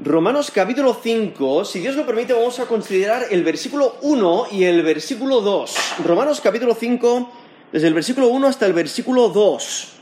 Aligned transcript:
Romanos 0.00 0.50
capítulo 0.50 0.98
5, 1.00 1.64
si 1.64 1.78
Dios 1.78 1.94
lo 1.94 2.04
permite, 2.04 2.32
vamos 2.32 2.58
a 2.58 2.66
considerar 2.66 3.26
el 3.30 3.44
versículo 3.44 3.96
1 4.02 4.48
y 4.50 4.64
el 4.64 4.82
versículo 4.82 5.40
2. 5.40 5.76
Romanos 6.04 6.40
capítulo 6.40 6.74
5, 6.74 7.32
desde 7.70 7.86
el 7.86 7.94
versículo 7.94 8.26
1 8.26 8.48
hasta 8.48 8.66
el 8.66 8.72
versículo 8.72 9.28
2. 9.28 9.92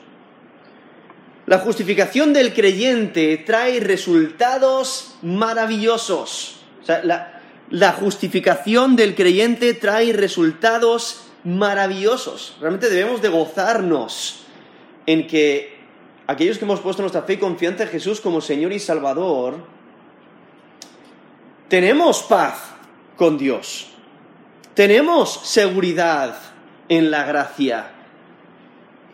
La 1.44 1.58
justificación 1.58 2.32
del 2.32 2.54
creyente 2.54 3.36
trae 3.36 3.80
resultados 3.80 5.16
maravillosos. 5.20 6.60
O 6.80 6.86
sea, 6.86 7.04
la, 7.04 7.42
la 7.68 7.92
justificación 7.92 8.96
del 8.96 9.14
creyente 9.14 9.74
trae 9.74 10.14
resultados 10.14 11.24
maravillosos. 11.44 12.56
Realmente 12.62 12.88
debemos 12.88 13.20
de 13.20 13.28
gozarnos 13.28 14.44
en 15.04 15.26
que 15.26 15.76
aquellos 16.26 16.56
que 16.56 16.64
hemos 16.64 16.80
puesto 16.80 17.02
nuestra 17.02 17.24
fe 17.24 17.34
y 17.34 17.36
confianza 17.36 17.82
en 17.82 17.90
Jesús 17.90 18.22
como 18.22 18.40
Señor 18.40 18.72
y 18.72 18.78
Salvador, 18.78 19.81
tenemos 21.72 22.22
paz 22.24 22.74
con 23.16 23.38
Dios. 23.38 23.86
Tenemos 24.74 25.32
seguridad 25.42 26.36
en 26.90 27.10
la 27.10 27.24
gracia. 27.24 27.90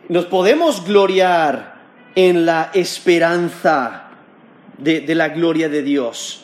Nos 0.09 0.25
podemos 0.25 0.83
gloriar 0.85 1.75
en 2.15 2.45
la 2.45 2.69
esperanza 2.73 4.09
de, 4.77 4.99
de 4.99 5.15
la 5.15 5.29
gloria 5.29 5.69
de 5.69 5.83
Dios. 5.83 6.41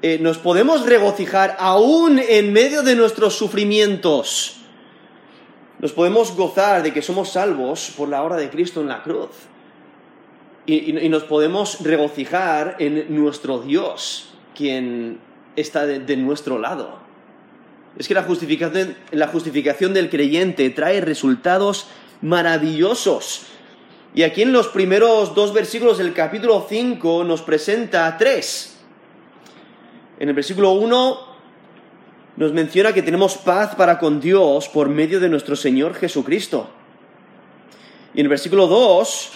Eh, 0.00 0.18
nos 0.18 0.38
podemos 0.38 0.86
regocijar 0.86 1.56
aún 1.58 2.18
en 2.26 2.50
medio 2.50 2.82
de 2.82 2.96
nuestros 2.96 3.34
sufrimientos. 3.36 4.56
Nos 5.78 5.92
podemos 5.92 6.34
gozar 6.34 6.82
de 6.82 6.94
que 6.94 7.02
somos 7.02 7.28
salvos 7.32 7.92
por 7.94 8.08
la 8.08 8.22
obra 8.22 8.36
de 8.36 8.48
Cristo 8.48 8.80
en 8.80 8.88
la 8.88 9.02
cruz. 9.02 9.28
Y, 10.64 10.90
y- 10.90 10.98
y 11.04 11.08
nos 11.10 11.24
podemos 11.24 11.80
regocijar 11.82 12.76
en 12.78 13.14
nuestro 13.14 13.58
Dios, 13.58 14.30
quien 14.56 15.20
está 15.56 15.86
de, 15.86 16.16
nuestro 16.16 16.58
lado. 16.58 16.98
Es 17.98 18.08
que 18.08 18.14
la 18.14 18.22
justificación, 18.24 18.96
la 19.12 19.28
justificación 19.28 19.94
del 19.94 20.10
creyente 20.10 20.68
trae 20.70 21.00
resultados 21.00 21.86
maravillosos. 22.22 23.46
Y 24.14 24.22
aquí 24.22 24.42
en 24.42 24.52
los 24.52 24.68
primeros 24.68 25.34
dos 25.34 25.52
versículos 25.52 25.98
del 25.98 26.12
capítulo 26.12 26.66
5 26.68 27.24
nos 27.24 27.42
presenta 27.42 28.16
tres. 28.16 28.78
En 30.18 30.28
el 30.28 30.34
versículo 30.34 30.72
1 30.72 31.34
nos 32.36 32.52
menciona 32.52 32.92
que 32.92 33.02
tenemos 33.02 33.36
paz 33.36 33.74
para 33.74 33.98
con 33.98 34.20
Dios 34.20 34.68
por 34.68 34.88
medio 34.88 35.20
de 35.20 35.28
nuestro 35.28 35.56
Señor 35.56 35.94
Jesucristo. 35.94 36.68
Y 38.14 38.20
en 38.20 38.26
el 38.26 38.30
versículo 38.30 38.66
2 38.66 39.30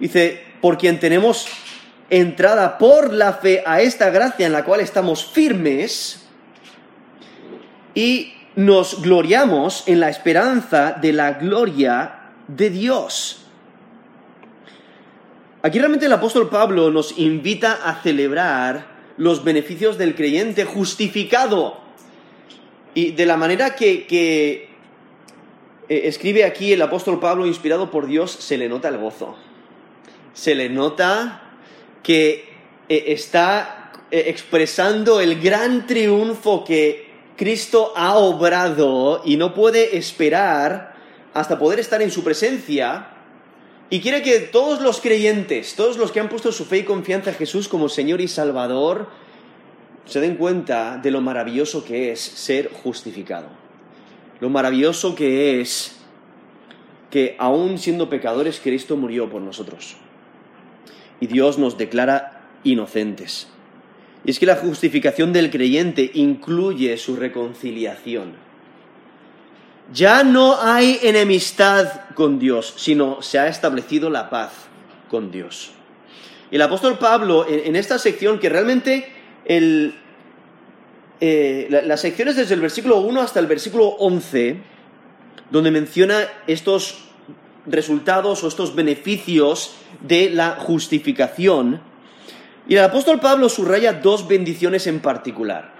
dice, 0.00 0.42
por 0.60 0.78
quien 0.78 0.98
tenemos 0.98 1.46
entrada 2.10 2.78
por 2.78 3.12
la 3.12 3.34
fe 3.34 3.62
a 3.66 3.80
esta 3.80 4.10
gracia 4.10 4.46
en 4.46 4.52
la 4.52 4.64
cual 4.64 4.80
estamos 4.80 5.24
firmes 5.24 6.26
y 7.94 8.34
nos 8.56 9.02
gloriamos 9.02 9.84
en 9.86 10.00
la 10.00 10.08
esperanza 10.08 10.92
de 10.92 11.12
la 11.12 11.32
gloria 11.34 12.30
de 12.48 12.70
Dios. 12.70 13.40
Aquí 15.62 15.78
realmente 15.78 16.06
el 16.06 16.12
apóstol 16.12 16.50
Pablo 16.50 16.90
nos 16.90 17.18
invita 17.18 17.80
a 17.84 18.02
celebrar 18.02 18.86
los 19.16 19.44
beneficios 19.44 19.96
del 19.96 20.14
creyente 20.14 20.64
justificado. 20.64 21.80
Y 22.92 23.12
de 23.12 23.26
la 23.26 23.36
manera 23.36 23.74
que, 23.74 24.06
eh, 24.10 24.68
escribe 25.88 26.44
aquí 26.44 26.72
el 26.72 26.82
apóstol 26.82 27.18
Pablo, 27.18 27.46
inspirado 27.46 27.90
por 27.90 28.06
Dios, 28.06 28.30
se 28.30 28.58
le 28.58 28.68
nota 28.68 28.88
el 28.88 28.98
gozo. 28.98 29.36
Se 30.34 30.54
le 30.54 30.68
nota 30.68 31.43
que 32.04 32.44
eh, 32.88 33.04
está 33.08 33.90
eh, 34.12 34.26
expresando 34.28 35.20
el 35.20 35.40
gran 35.40 35.88
triunfo 35.88 36.62
que 36.62 37.12
Cristo 37.36 37.92
ha 37.96 38.16
obrado 38.16 39.22
y 39.24 39.36
no 39.36 39.52
puede 39.54 39.96
esperar 39.96 40.94
hasta 41.32 41.58
poder 41.58 41.80
estar 41.80 42.00
en 42.00 42.12
su 42.12 42.22
presencia 42.22 43.08
y 43.90 44.00
quiere 44.00 44.22
que 44.22 44.38
todos 44.38 44.80
los 44.80 45.00
creyentes, 45.00 45.74
todos 45.74 45.96
los 45.96 46.12
que 46.12 46.20
han 46.20 46.28
puesto 46.28 46.52
su 46.52 46.64
fe 46.64 46.78
y 46.78 46.84
confianza 46.84 47.30
en 47.30 47.36
Jesús 47.36 47.68
como 47.68 47.88
Señor 47.88 48.20
y 48.20 48.28
Salvador, 48.28 49.08
se 50.06 50.20
den 50.20 50.36
cuenta 50.36 50.98
de 50.98 51.10
lo 51.10 51.20
maravilloso 51.20 51.84
que 51.84 52.12
es 52.12 52.20
ser 52.20 52.70
justificado. 52.70 53.48
Lo 54.40 54.50
maravilloso 54.50 55.14
que 55.14 55.60
es 55.60 55.96
que 57.10 57.36
aún 57.38 57.78
siendo 57.78 58.10
pecadores, 58.10 58.60
Cristo 58.62 58.96
murió 58.96 59.30
por 59.30 59.40
nosotros. 59.40 59.96
Y 61.20 61.26
Dios 61.26 61.58
nos 61.58 61.78
declara 61.78 62.42
inocentes. 62.64 63.48
Y 64.24 64.30
es 64.30 64.38
que 64.38 64.46
la 64.46 64.56
justificación 64.56 65.32
del 65.32 65.50
creyente 65.50 66.10
incluye 66.14 66.96
su 66.96 67.16
reconciliación. 67.16 68.32
Ya 69.92 70.24
no 70.24 70.60
hay 70.60 70.98
enemistad 71.02 71.88
con 72.14 72.38
Dios, 72.38 72.74
sino 72.76 73.20
se 73.20 73.38
ha 73.38 73.48
establecido 73.48 74.08
la 74.08 74.30
paz 74.30 74.52
con 75.10 75.30
Dios. 75.30 75.72
El 76.50 76.62
apóstol 76.62 76.98
Pablo, 76.98 77.46
en, 77.46 77.60
en 77.66 77.76
esta 77.76 77.98
sección, 77.98 78.38
que 78.38 78.48
realmente 78.48 79.06
el, 79.44 79.94
eh, 81.20 81.66
la- 81.68 81.82
las 81.82 82.00
secciones 82.00 82.36
desde 82.36 82.54
el 82.54 82.60
versículo 82.60 82.98
1 83.00 83.20
hasta 83.20 83.40
el 83.40 83.46
versículo 83.46 83.88
11, 83.88 84.56
donde 85.50 85.70
menciona 85.70 86.26
estos 86.46 87.04
resultados 87.66 88.44
o 88.44 88.48
estos 88.48 88.74
beneficios 88.74 89.76
de 90.00 90.30
la 90.30 90.56
justificación, 90.58 91.80
y 92.66 92.76
el 92.76 92.84
apóstol 92.84 93.20
Pablo 93.20 93.48
subraya 93.48 93.92
dos 93.92 94.26
bendiciones 94.26 94.86
en 94.86 95.00
particular. 95.00 95.72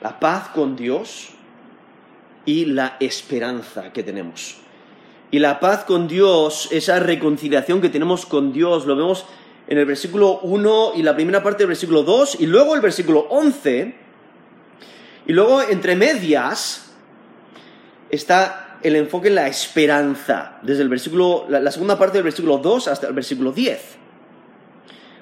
La 0.00 0.20
paz 0.20 0.50
con 0.50 0.76
Dios 0.76 1.30
y 2.44 2.66
la 2.66 2.96
esperanza 3.00 3.92
que 3.92 4.04
tenemos. 4.04 4.58
Y 5.30 5.40
la 5.40 5.58
paz 5.58 5.84
con 5.84 6.06
Dios, 6.06 6.68
esa 6.70 7.00
reconciliación 7.00 7.80
que 7.80 7.88
tenemos 7.88 8.26
con 8.26 8.52
Dios, 8.52 8.86
lo 8.86 8.94
vemos 8.94 9.26
en 9.66 9.76
el 9.76 9.86
versículo 9.86 10.38
1 10.40 10.92
y 10.94 11.02
la 11.02 11.14
primera 11.14 11.42
parte 11.42 11.58
del 11.58 11.68
versículo 11.68 12.04
2 12.04 12.40
y 12.40 12.46
luego 12.46 12.74
el 12.74 12.80
versículo 12.80 13.26
11. 13.28 13.94
Y 15.26 15.32
luego 15.32 15.60
entre 15.62 15.96
medias 15.96 16.92
está 18.08 18.67
el 18.82 18.96
enfoque 18.96 19.28
en 19.28 19.34
la 19.34 19.48
esperanza, 19.48 20.58
desde 20.62 20.82
el 20.82 20.88
versículo, 20.88 21.46
la, 21.48 21.70
segunda 21.70 21.98
parte 21.98 22.18
del 22.18 22.24
versículo 22.24 22.58
2 22.58 22.88
hasta 22.88 23.08
el 23.08 23.14
versículo 23.14 23.52
10. 23.52 23.96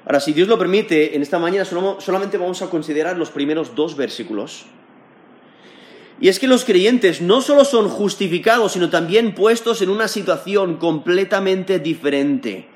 Ahora, 0.05 0.21
si 0.21 0.33
Dios 0.33 0.47
lo 0.47 0.59
permite, 0.59 1.17
en 1.17 1.23
esta 1.23 1.39
mañana 1.39 1.65
solamente 1.65 2.39
vamos 2.39 2.63
a 2.63 2.71
considerar 2.71 3.17
los 3.17 3.31
primeros 3.31 3.75
dos 3.75 3.97
versículos. 3.97 4.67
Y 6.21 6.29
es 6.29 6.39
que 6.39 6.47
los 6.47 6.65
creyentes 6.65 7.21
no 7.21 7.41
solo 7.41 7.65
son 7.65 7.89
justificados, 7.89 8.73
sino 8.73 8.89
también 8.89 9.35
puestos 9.35 9.83
en 9.83 9.91
una 9.91 10.09
situación 10.09 10.77
completamente 10.77 11.79
diferente. 11.79 12.69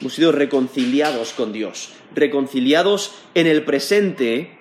Hemos 0.00 0.14
sido 0.14 0.32
reconciliados 0.32 1.32
con 1.32 1.52
Dios, 1.52 1.90
reconciliados 2.14 3.14
en 3.34 3.46
el 3.46 3.64
presente, 3.64 4.58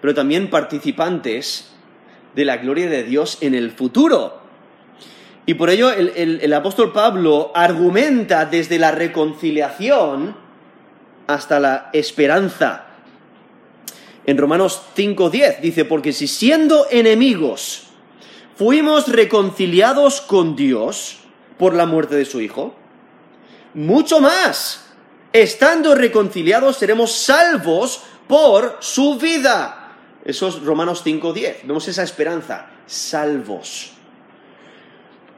pero 0.00 0.14
también 0.14 0.50
participantes 0.50 1.70
de 2.34 2.44
la 2.44 2.58
gloria 2.58 2.88
de 2.88 3.04
Dios 3.04 3.38
en 3.40 3.54
el 3.54 3.70
futuro. 3.70 4.39
Y 5.46 5.54
por 5.54 5.70
ello 5.70 5.90
el, 5.90 6.40
el- 6.42 6.52
apóstol 6.52 6.92
Pablo 6.92 7.50
argumenta 7.54 8.44
desde 8.44 8.78
la 8.78 8.90
reconciliación 8.92 10.36
hasta 11.26 11.58
la 11.58 11.90
esperanza. 11.92 12.86
En 14.26 14.36
Romanos 14.36 14.82
5:10 14.96 15.60
dice, 15.60 15.84
porque 15.84 16.12
si 16.12 16.28
siendo 16.28 16.86
enemigos 16.90 17.84
fuimos 18.56 19.08
reconciliados 19.08 20.20
con 20.20 20.54
Dios 20.54 21.18
por 21.58 21.74
la 21.74 21.86
muerte 21.86 22.14
de 22.16 22.26
su 22.26 22.40
Hijo, 22.40 22.74
mucho 23.74 24.20
más, 24.20 24.86
estando 25.32 25.94
reconciliados 25.94 26.76
seremos 26.76 27.12
salvos 27.12 28.02
por 28.28 28.76
su 28.80 29.16
vida. 29.16 29.94
Eso 30.24 30.48
es 30.48 30.62
Romanos 30.62 31.02
5:10. 31.04 31.62
Vemos 31.64 31.88
esa 31.88 32.02
esperanza, 32.02 32.66
salvos 32.86 33.92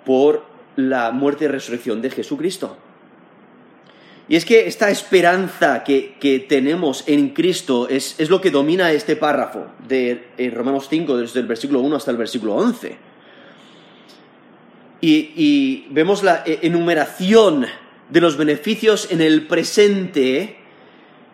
por 0.05 0.45
la 0.77 1.11
muerte 1.11 1.45
y 1.45 1.49
resurrección 1.49 2.03
de 2.03 2.11
Jesucristo. 2.11 2.77
Y 4.29 4.37
es 4.37 4.45
que 4.45 4.67
esta 4.67 4.89
esperanza 4.91 5.85
que, 5.85 6.15
que 6.19 6.39
tenemos 6.39 7.05
en 7.07 7.31
Cristo 7.31 7.89
es, 7.89 8.15
es 8.19 8.31
lo 8.31 8.41
que 8.41 8.51
domina 8.51 8.93
este 8.93 9.17
párrafo 9.17 9.67
de 9.87 10.29
Romanos 10.55 10.87
5, 10.89 11.17
desde 11.17 11.41
el 11.41 11.47
versículo 11.47 11.81
1 11.81 11.97
hasta 11.97 12.11
el 12.11 12.17
versículo 12.17 12.55
11. 12.55 13.13
Y, 15.05 15.87
vemos 15.91 16.23
la 16.23 16.45
eh, 16.47 16.61
enumeración 16.63 17.67
de 18.09 18.21
los 18.21 18.37
beneficios 18.37 19.11
en 19.11 19.21
el 19.21 19.49
presente, 19.49 20.59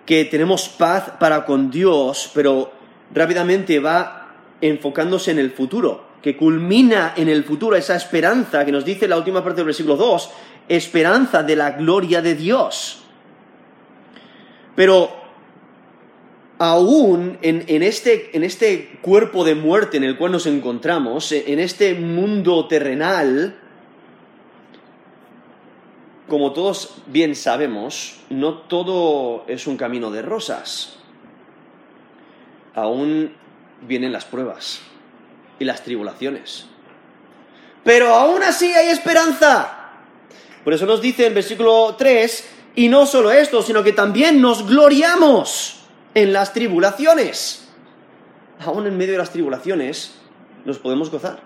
que 0.07 0.25
tenemos 0.25 0.71
paz 0.71 1.13
para 1.21 1.45
con 1.45 1.71
Dios, 1.71 2.31
pero 2.35 2.73
rápidamente 3.15 3.79
va 3.79 4.37
enfocándose 4.63 5.33
en 5.33 5.39
el 5.39 5.51
futuro, 5.51 6.08
que 6.23 6.37
culmina 6.37 7.15
en 7.17 7.29
el 7.29 7.45
futuro 7.45 7.77
esa 7.77 7.97
esperanza 7.97 8.65
que 8.65 8.73
nos 8.73 8.85
dice 8.85 9.07
la 9.07 9.17
última 9.17 9.43
parte 9.43 9.59
del 9.59 9.67
versículo 9.67 9.97
2, 9.97 10.31
esperanza 10.69 11.43
de 11.43 11.57
la 11.57 11.73
gloria 11.73 12.21
de 12.21 12.35
Dios. 12.35 13.05
Pero 14.75 15.11
aún 16.59 17.39
en, 17.43 17.83
este, 17.83 18.37
en 18.37 18.43
este 18.43 18.99
cuerpo 19.01 19.45
de 19.45 19.55
muerte 19.55 19.97
en 19.97 20.05
el 20.05 20.17
cual 20.17 20.33
nos 20.33 20.47
encontramos, 20.47 21.31
en 21.33 21.61
este 21.61 21.95
mundo 21.95 22.67
terrenal, 22.67 23.57
como 26.27 26.53
todos 26.53 26.97
bien 27.07 27.37
sabemos, 27.37 28.21
no 28.29 28.59
todo 28.59 29.45
es 29.47 29.67
un 29.67 29.77
camino 29.77 30.11
de 30.11 30.23
rosas. 30.23 30.97
Aún 32.75 33.33
vienen 33.87 34.13
las 34.13 34.25
pruebas 34.25 34.83
y 35.59 35.65
las 35.65 35.83
tribulaciones. 35.83 36.67
Pero 37.85 38.15
aún 38.15 38.43
así 38.43 38.67
hay 38.73 38.89
esperanza. 38.89 39.91
Por 40.65 40.75
eso 40.75 40.87
nos 40.87 41.01
dice 41.01 41.27
en 41.27 41.35
versículo 41.35 41.95
3, 41.97 42.49
y 42.77 42.89
no 42.89 43.07
solo 43.07 43.31
esto, 43.31 43.63
sino 43.63 43.83
que 43.83 43.93
también 43.93 44.41
nos 44.41 44.67
gloriamos 44.67 45.81
en 46.15 46.33
las 46.33 46.53
tribulaciones. 46.53 47.69
Aún 48.61 48.87
en 48.87 48.97
medio 48.97 49.13
de 49.13 49.19
las 49.19 49.31
tribulaciones 49.31 50.15
nos 50.65 50.79
podemos 50.79 51.11
gozar. 51.11 51.41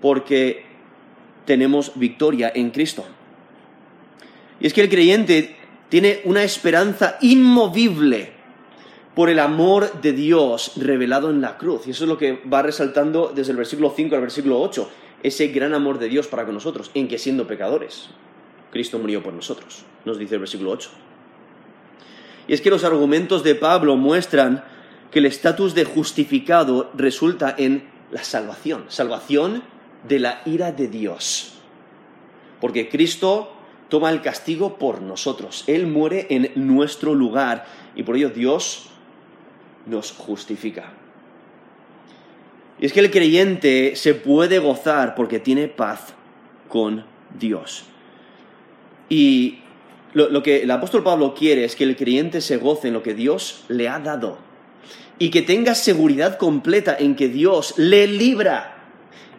Porque 0.00 0.66
tenemos 1.46 1.92
victoria 1.94 2.52
en 2.54 2.70
Cristo. 2.70 3.04
Y 4.60 4.66
es 4.66 4.72
que 4.72 4.82
el 4.82 4.88
creyente 4.88 5.56
tiene 5.88 6.20
una 6.24 6.42
esperanza 6.42 7.18
inmovible 7.20 8.33
por 9.14 9.30
el 9.30 9.38
amor 9.38 10.00
de 10.00 10.12
Dios 10.12 10.72
revelado 10.76 11.30
en 11.30 11.40
la 11.40 11.56
cruz. 11.56 11.86
Y 11.86 11.90
eso 11.90 12.04
es 12.04 12.08
lo 12.08 12.18
que 12.18 12.42
va 12.52 12.62
resaltando 12.62 13.32
desde 13.34 13.52
el 13.52 13.58
versículo 13.58 13.92
5 13.94 14.14
al 14.14 14.20
versículo 14.20 14.60
8, 14.60 14.90
ese 15.22 15.48
gran 15.48 15.72
amor 15.72 15.98
de 15.98 16.08
Dios 16.08 16.26
para 16.26 16.44
con 16.44 16.54
nosotros, 16.54 16.90
en 16.94 17.08
que 17.08 17.18
siendo 17.18 17.46
pecadores, 17.46 18.08
Cristo 18.70 18.98
murió 18.98 19.22
por 19.22 19.32
nosotros, 19.32 19.84
nos 20.04 20.18
dice 20.18 20.34
el 20.34 20.40
versículo 20.40 20.72
8. 20.72 20.90
Y 22.48 22.52
es 22.52 22.60
que 22.60 22.70
los 22.70 22.84
argumentos 22.84 23.42
de 23.42 23.54
Pablo 23.54 23.96
muestran 23.96 24.64
que 25.10 25.20
el 25.20 25.26
estatus 25.26 25.74
de 25.74 25.84
justificado 25.84 26.90
resulta 26.94 27.54
en 27.56 27.88
la 28.10 28.24
salvación, 28.24 28.84
salvación 28.88 29.62
de 30.06 30.18
la 30.18 30.42
ira 30.44 30.72
de 30.72 30.88
Dios. 30.88 31.54
Porque 32.60 32.88
Cristo 32.88 33.52
toma 33.88 34.10
el 34.10 34.20
castigo 34.20 34.76
por 34.76 35.00
nosotros. 35.00 35.64
Él 35.66 35.86
muere 35.86 36.26
en 36.30 36.50
nuestro 36.56 37.14
lugar 37.14 37.66
y 37.94 38.02
por 38.02 38.16
ello 38.16 38.30
Dios 38.30 38.90
nos 39.86 40.12
justifica. 40.12 40.92
Y 42.78 42.86
es 42.86 42.92
que 42.92 43.00
el 43.00 43.10
creyente 43.10 43.96
se 43.96 44.14
puede 44.14 44.58
gozar 44.58 45.14
porque 45.14 45.38
tiene 45.38 45.68
paz 45.68 46.14
con 46.68 47.04
Dios. 47.38 47.84
Y 49.08 49.60
lo, 50.12 50.42
que 50.42 50.62
el 50.62 50.70
apóstol 50.70 51.02
Pablo 51.02 51.34
quiere 51.34 51.64
es 51.64 51.76
que 51.76 51.84
el 51.84 51.96
creyente 51.96 52.40
se 52.40 52.56
goce 52.56 52.88
en 52.88 52.94
lo 52.94 53.02
que 53.02 53.14
Dios 53.14 53.64
le 53.68 53.88
ha 53.88 53.98
dado 53.98 54.38
y 55.18 55.30
que 55.30 55.42
tenga 55.42 55.74
seguridad 55.74 56.38
completa 56.38 56.96
en 56.98 57.14
que 57.14 57.28
Dios 57.28 57.74
le 57.76 58.06
libra 58.06 58.76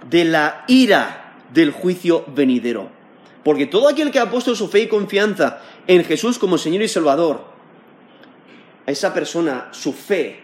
de 0.09 0.25
la 0.25 0.63
ira 0.67 1.39
del 1.53 1.71
juicio 1.71 2.25
venidero. 2.27 2.89
Porque 3.43 3.65
todo 3.65 3.87
aquel 3.87 4.11
que 4.11 4.19
ha 4.19 4.31
puesto 4.31 4.55
su 4.55 4.67
fe 4.67 4.81
y 4.81 4.87
confianza 4.87 5.61
en 5.87 6.03
Jesús 6.03 6.39
como 6.39 6.57
Señor 6.57 6.81
y 6.81 6.87
Salvador, 6.87 7.54
a 8.85 8.91
esa 8.91 9.13
persona 9.13 9.69
su 9.71 9.93
fe 9.93 10.41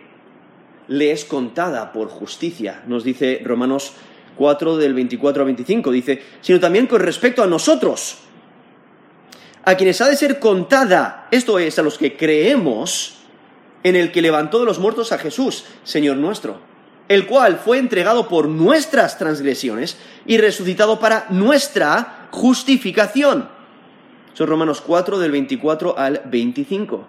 le 0.87 1.11
es 1.11 1.25
contada 1.25 1.91
por 1.93 2.09
justicia. 2.09 2.83
Nos 2.87 3.03
dice 3.03 3.41
Romanos 3.43 3.93
4 4.35 4.77
del 4.77 4.93
24 4.93 5.41
al 5.41 5.45
25, 5.45 5.91
dice, 5.91 6.21
sino 6.41 6.59
también 6.59 6.87
con 6.87 7.01
respecto 7.01 7.43
a 7.43 7.47
nosotros, 7.47 8.17
a 9.63 9.75
quienes 9.75 10.01
ha 10.01 10.09
de 10.09 10.17
ser 10.17 10.39
contada, 10.39 11.27
esto 11.31 11.59
es, 11.59 11.77
a 11.77 11.83
los 11.83 11.97
que 11.97 12.17
creemos 12.17 13.17
en 13.83 13.95
el 13.95 14.11
que 14.11 14.21
levantó 14.21 14.59
de 14.59 14.65
los 14.65 14.79
muertos 14.79 15.11
a 15.11 15.17
Jesús, 15.17 15.65
Señor 15.83 16.17
nuestro, 16.17 16.59
el 17.07 17.27
cual 17.27 17.59
fue 17.63 17.77
entregado 17.77 18.27
por 18.27 18.47
nuestras 18.47 19.17
transgresiones 19.17 19.97
y 20.25 20.37
resucitado 20.37 20.99
para 20.99 21.27
nuestra 21.29 22.27
justificación. 22.31 23.49
Son 24.33 24.47
Romanos 24.47 24.81
4 24.81 25.19
del 25.19 25.31
24 25.31 25.97
al 25.97 26.21
25. 26.25 27.07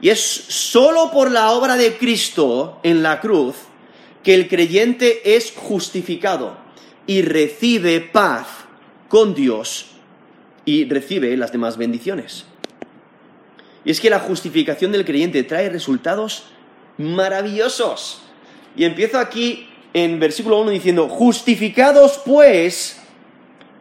Y 0.00 0.10
es 0.10 0.20
sólo 0.20 1.10
por 1.10 1.30
la 1.30 1.52
obra 1.52 1.76
de 1.76 1.96
Cristo 1.96 2.78
en 2.82 3.02
la 3.02 3.20
cruz 3.20 3.56
que 4.22 4.34
el 4.34 4.48
creyente 4.48 5.36
es 5.36 5.52
justificado 5.56 6.56
y 7.06 7.22
recibe 7.22 8.00
paz 8.00 8.46
con 9.08 9.34
Dios 9.34 9.86
y 10.64 10.84
recibe 10.84 11.36
las 11.36 11.50
demás 11.50 11.76
bendiciones. 11.76 12.44
Y 13.84 13.90
es 13.90 14.00
que 14.00 14.10
la 14.10 14.20
justificación 14.20 14.92
del 14.92 15.04
creyente 15.04 15.42
trae 15.44 15.70
resultados 15.70 16.44
maravillosos. 16.98 18.20
Y 18.76 18.84
empiezo 18.84 19.18
aquí 19.18 19.68
en 19.94 20.20
versículo 20.20 20.60
1 20.60 20.70
diciendo, 20.70 21.08
justificados 21.08 22.20
pues 22.24 23.00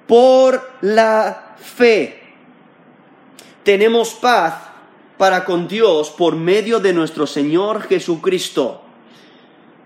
por 0.08 0.72
la 0.81 1.58
fe. 1.58 2.22
Tenemos 3.64 4.14
paz 4.14 4.54
para 5.18 5.46
con 5.46 5.68
Dios 5.68 6.12
por 6.12 6.36
medio 6.36 6.80
de 6.80 6.94
nuestro 6.94 7.28
Señor 7.28 7.81
Jesucristo. 7.84 8.81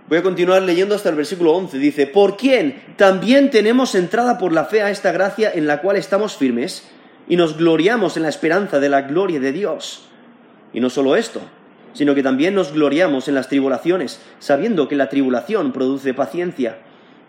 Voy 0.08 0.18
a 0.18 0.24
continuar 0.24 0.62
leyendo 0.62 0.94
hasta 0.94 1.10
el 1.10 1.16
versículo 1.16 1.54
11. 1.54 1.78
Dice, 1.78 2.08
por 2.08 2.36
quien 2.36 2.96
también 2.98 3.50
tenemos 3.50 3.96
entrada 3.96 4.38
por 4.38 4.52
la 4.52 4.66
fe 4.66 4.82
a 4.82 4.90
esta 4.90 5.12
gracia 5.12 5.52
en 5.54 5.68
la 5.68 5.82
cual 5.82 5.96
estamos 5.96 6.36
firmes 6.36 6.90
y 7.30 7.38
nos 7.38 7.58
gloriamos 7.58 8.18
en 8.18 8.24
la 8.24 8.30
esperanza 8.30 8.80
de 8.80 8.90
la 8.90 9.04
gloria 9.04 9.40
de 9.40 9.54
Dios. 9.54 10.08
Y 10.74 10.82
no 10.82 10.90
solo 10.90 11.16
esto, 11.16 11.40
sino 11.94 12.14
que 12.14 12.24
también 12.24 12.56
nos 12.56 12.74
gloriamos 12.74 13.30
en 13.30 13.36
las 13.36 13.48
tribulaciones, 13.48 14.20
sabiendo 14.40 14.90
que 14.90 14.96
la 14.96 15.08
tribulación 15.08 15.72
produce 15.72 16.14
paciencia 16.14 16.80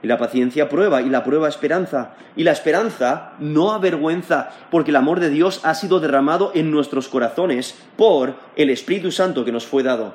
y 0.03 0.09
la 0.09 0.19
paciencia 0.19 0.69
prueba, 0.69 1.01
y 1.01 1.09
la 1.09 1.25
prueba 1.25 1.49
esperanza. 1.49 2.15
Y 2.37 2.45
la 2.45 2.53
esperanza 2.53 3.35
no 3.39 3.73
avergüenza, 3.73 4.51
porque 4.71 4.91
el 4.91 4.97
amor 4.97 5.21
de 5.21 5.31
Dios 5.31 5.61
ha 5.63 5.75
sido 5.75 6.01
derramado 6.01 6.51
en 6.55 6.71
nuestros 6.71 7.09
corazones 7.09 7.77
por 7.97 8.35
el 8.57 8.71
Espíritu 8.71 9.13
Santo 9.13 9.45
que 9.45 9.53
nos 9.53 9.67
fue 9.67 9.83
dado. 9.83 10.15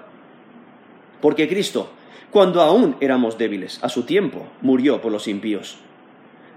Porque 1.21 1.47
Cristo, 1.47 1.89
cuando 2.31 2.61
aún 2.61 2.97
éramos 2.99 3.37
débiles, 3.37 3.79
a 3.81 3.89
su 3.89 4.03
tiempo, 4.03 4.47
murió 4.61 5.01
por 5.01 5.11
los 5.11 5.27
impíos. 5.27 5.77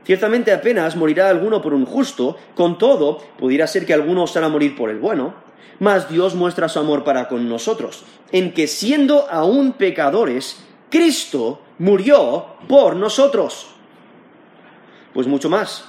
Ciertamente 0.04 0.52
apenas 0.52 0.96
morirá 0.96 1.28
alguno 1.28 1.62
por 1.62 1.72
un 1.72 1.86
justo, 1.86 2.36
con 2.54 2.78
todo, 2.78 3.18
pudiera 3.38 3.66
ser 3.66 3.86
que 3.86 3.94
alguno 3.94 4.24
osara 4.24 4.48
morir 4.48 4.74
por 4.74 4.90
el 4.90 4.98
bueno, 4.98 5.34
mas 5.78 6.10
Dios 6.10 6.34
muestra 6.34 6.68
su 6.68 6.78
amor 6.78 7.04
para 7.04 7.28
con 7.28 7.48
nosotros, 7.48 8.04
en 8.32 8.52
que 8.52 8.66
siendo 8.66 9.26
aún 9.30 9.72
pecadores, 9.72 10.64
Cristo 10.90 11.62
murió 11.78 12.46
por 12.68 12.96
nosotros. 12.96 13.68
Pues 15.14 15.26
mucho 15.26 15.48
más, 15.48 15.84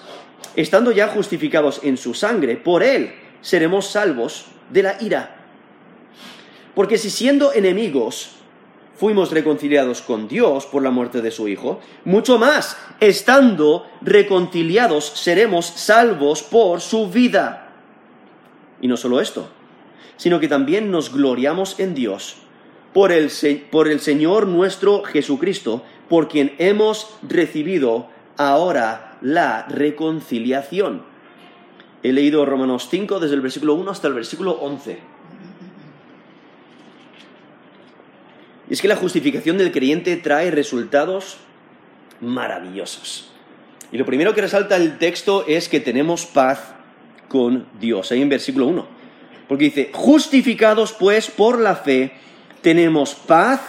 estando 0.55 0.91
ya 0.91 1.07
justificados 1.07 1.81
en 1.83 1.97
su 1.97 2.13
sangre, 2.13 2.55
por 2.55 2.83
él 2.83 3.13
seremos 3.41 3.87
salvos 3.87 4.45
de 4.69 4.83
la 4.83 4.97
ira. 5.01 5.37
Porque 6.75 6.97
si 6.97 7.09
siendo 7.09 7.53
enemigos 7.53 8.31
fuimos 8.95 9.31
reconciliados 9.31 10.01
con 10.01 10.27
Dios 10.27 10.67
por 10.67 10.83
la 10.83 10.91
muerte 10.91 11.21
de 11.21 11.31
su 11.31 11.47
Hijo, 11.47 11.81
mucho 12.05 12.37
más, 12.37 12.77
estando 12.99 13.87
reconciliados, 14.01 15.05
seremos 15.05 15.65
salvos 15.65 16.43
por 16.43 16.81
su 16.81 17.09
vida. 17.09 17.73
Y 18.79 18.87
no 18.87 18.97
solo 18.97 19.19
esto, 19.19 19.49
sino 20.17 20.39
que 20.39 20.47
también 20.47 20.91
nos 20.91 21.11
gloriamos 21.11 21.79
en 21.79 21.95
Dios 21.95 22.37
por 22.93 23.11
el, 23.11 23.31
por 23.69 23.87
el 23.87 23.99
Señor 23.99 24.47
nuestro 24.47 25.03
Jesucristo, 25.03 25.83
por 26.09 26.27
quien 26.27 26.53
hemos 26.57 27.15
recibido 27.27 28.07
ahora 28.37 29.17
la 29.21 29.65
reconciliación. 29.67 31.03
He 32.03 32.11
leído 32.11 32.45
Romanos 32.45 32.87
5 32.89 33.19
desde 33.19 33.35
el 33.35 33.41
versículo 33.41 33.75
1 33.75 33.91
hasta 33.91 34.07
el 34.07 34.13
versículo 34.13 34.53
11. 34.53 34.99
Y 38.69 38.73
es 38.73 38.81
que 38.81 38.87
la 38.87 38.95
justificación 38.95 39.57
del 39.57 39.71
creyente 39.71 40.15
trae 40.17 40.49
resultados 40.49 41.37
maravillosos. 42.21 43.29
Y 43.91 43.97
lo 43.97 44.05
primero 44.05 44.33
que 44.33 44.41
resalta 44.41 44.77
el 44.77 44.97
texto 44.97 45.45
es 45.47 45.67
que 45.67 45.79
tenemos 45.79 46.25
paz 46.25 46.73
con 47.27 47.67
Dios. 47.79 48.11
Ahí 48.11 48.21
en 48.21 48.29
versículo 48.29 48.67
1. 48.67 48.87
Porque 49.47 49.65
dice, 49.65 49.89
justificados 49.93 50.93
pues 50.93 51.29
por 51.29 51.59
la 51.59 51.75
fe, 51.75 52.13
tenemos 52.61 53.15
paz 53.15 53.61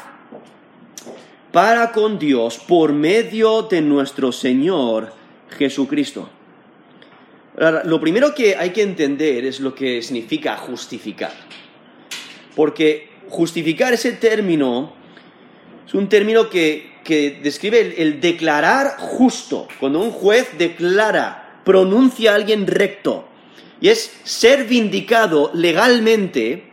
para 1.50 1.92
con 1.92 2.18
Dios 2.18 2.58
por 2.58 2.92
medio 2.92 3.62
de 3.62 3.80
nuestro 3.80 4.32
Señor 4.32 5.12
Jesucristo. 5.58 6.28
lo 7.84 8.00
primero 8.00 8.34
que 8.34 8.56
hay 8.56 8.70
que 8.70 8.82
entender 8.82 9.44
es 9.44 9.60
lo 9.60 9.74
que 9.74 10.00
significa 10.00 10.56
justificar. 10.56 11.32
Porque 12.56 13.10
justificar 13.28 13.92
ese 13.92 14.12
término 14.12 14.94
es 15.86 15.94
un 15.94 16.08
término 16.08 16.48
que, 16.48 16.90
describe 17.42 17.80
el, 17.80 17.94
el, 17.98 18.20
declarar 18.20 18.96
justo. 18.98 19.68
Cuando 19.78 20.00
un 20.00 20.10
juez 20.10 20.56
declara, 20.56 21.60
pronuncia 21.64 22.32
a 22.32 22.36
alguien 22.36 22.66
recto. 22.66 23.28
Y 23.80 23.88
es 23.88 24.16
ser 24.24 24.64
vindicado 24.64 25.50
legalmente 25.52 26.71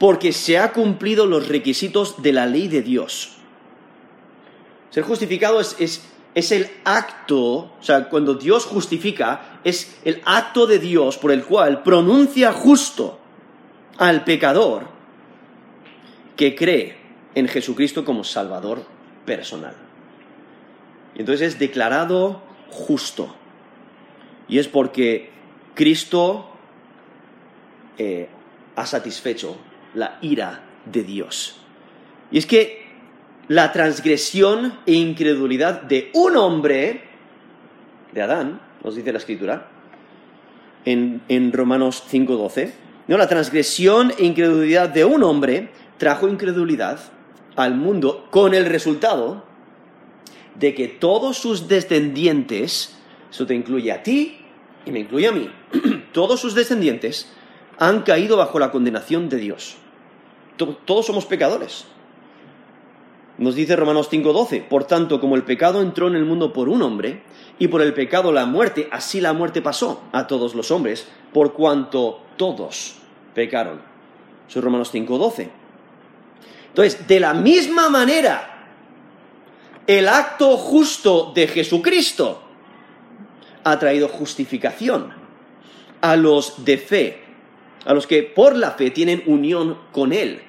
porque 0.00 0.32
se 0.32 0.58
ha 0.58 0.72
cumplido 0.72 1.26
los 1.26 1.48
requisitos 1.48 2.22
de 2.22 2.32
la 2.32 2.46
ley 2.46 2.68
de 2.68 2.80
Dios. 2.80 3.36
Ser 4.88 5.04
justificado 5.04 5.60
es, 5.60 5.76
es, 5.78 6.02
es 6.34 6.52
el 6.52 6.70
acto, 6.84 7.38
o 7.38 7.82
sea, 7.82 8.08
cuando 8.08 8.32
Dios 8.34 8.64
justifica, 8.64 9.60
es 9.62 10.00
el 10.06 10.22
acto 10.24 10.66
de 10.66 10.78
Dios 10.78 11.18
por 11.18 11.30
el 11.30 11.44
cual 11.44 11.82
pronuncia 11.82 12.50
justo 12.50 13.18
al 13.98 14.24
pecador 14.24 14.88
que 16.34 16.54
cree 16.54 16.96
en 17.34 17.46
Jesucristo 17.46 18.02
como 18.02 18.24
Salvador 18.24 18.82
personal. 19.26 19.74
Y 21.14 21.20
entonces 21.20 21.52
es 21.52 21.58
declarado 21.58 22.40
justo. 22.70 23.34
Y 24.48 24.58
es 24.60 24.66
porque 24.66 25.28
Cristo 25.74 26.48
eh, 27.98 28.30
ha 28.76 28.86
satisfecho 28.86 29.58
la 29.94 30.18
ira 30.22 30.62
de 30.84 31.02
Dios. 31.02 31.56
Y 32.30 32.38
es 32.38 32.46
que 32.46 32.86
la 33.48 33.72
transgresión 33.72 34.74
e 34.86 34.92
incredulidad 34.92 35.82
de 35.82 36.10
un 36.14 36.36
hombre, 36.36 37.04
de 38.12 38.22
Adán, 38.22 38.60
nos 38.84 38.94
dice 38.94 39.12
la 39.12 39.18
escritura, 39.18 39.68
en, 40.84 41.22
en 41.28 41.52
Romanos 41.52 42.04
5.12, 42.10 42.72
no, 43.08 43.18
la 43.18 43.28
transgresión 43.28 44.12
e 44.18 44.24
incredulidad 44.24 44.88
de 44.88 45.04
un 45.04 45.24
hombre 45.24 45.70
trajo 45.98 46.28
incredulidad 46.28 47.00
al 47.56 47.74
mundo 47.74 48.28
con 48.30 48.54
el 48.54 48.66
resultado 48.66 49.44
de 50.54 50.74
que 50.74 50.88
todos 50.88 51.36
sus 51.36 51.68
descendientes, 51.68 52.94
eso 53.30 53.46
te 53.46 53.54
incluye 53.54 53.90
a 53.90 54.02
ti 54.02 54.38
y 54.86 54.92
me 54.92 55.00
incluye 55.00 55.26
a 55.26 55.32
mí, 55.32 55.50
todos 56.12 56.40
sus 56.40 56.54
descendientes 56.54 57.32
han 57.80 58.02
caído 58.02 58.36
bajo 58.36 58.60
la 58.60 58.70
condenación 58.70 59.28
de 59.28 59.38
Dios. 59.38 59.76
Todos 60.84 61.06
somos 61.06 61.24
pecadores. 61.24 61.86
Nos 63.38 63.54
dice 63.54 63.74
Romanos 63.74 64.08
5:12, 64.10 64.68
por 64.68 64.84
tanto, 64.84 65.18
como 65.18 65.34
el 65.34 65.44
pecado 65.44 65.80
entró 65.80 66.06
en 66.06 66.14
el 66.14 66.26
mundo 66.26 66.52
por 66.52 66.68
un 66.68 66.82
hombre, 66.82 67.22
y 67.58 67.68
por 67.68 67.80
el 67.80 67.94
pecado 67.94 68.32
la 68.32 68.44
muerte, 68.44 68.88
así 68.92 69.20
la 69.20 69.32
muerte 69.32 69.62
pasó 69.62 70.02
a 70.12 70.26
todos 70.26 70.54
los 70.54 70.70
hombres, 70.70 71.08
por 71.32 71.54
cuanto 71.54 72.20
todos 72.36 72.96
pecaron. 73.34 73.80
Eso 74.46 74.58
es 74.58 74.64
Romanos 74.64 74.90
5:12. 74.92 75.50
Entonces, 76.68 77.08
de 77.08 77.18
la 77.18 77.32
misma 77.32 77.88
manera, 77.88 78.66
el 79.86 80.06
acto 80.06 80.58
justo 80.58 81.32
de 81.34 81.48
Jesucristo 81.48 82.42
ha 83.64 83.78
traído 83.78 84.08
justificación 84.08 85.12
a 86.02 86.16
los 86.16 86.64
de 86.64 86.76
fe, 86.76 87.24
a 87.84 87.94
los 87.94 88.06
que 88.06 88.22
por 88.22 88.56
la 88.56 88.72
fe 88.72 88.90
tienen 88.90 89.22
unión 89.26 89.78
con 89.92 90.12
Él. 90.12 90.40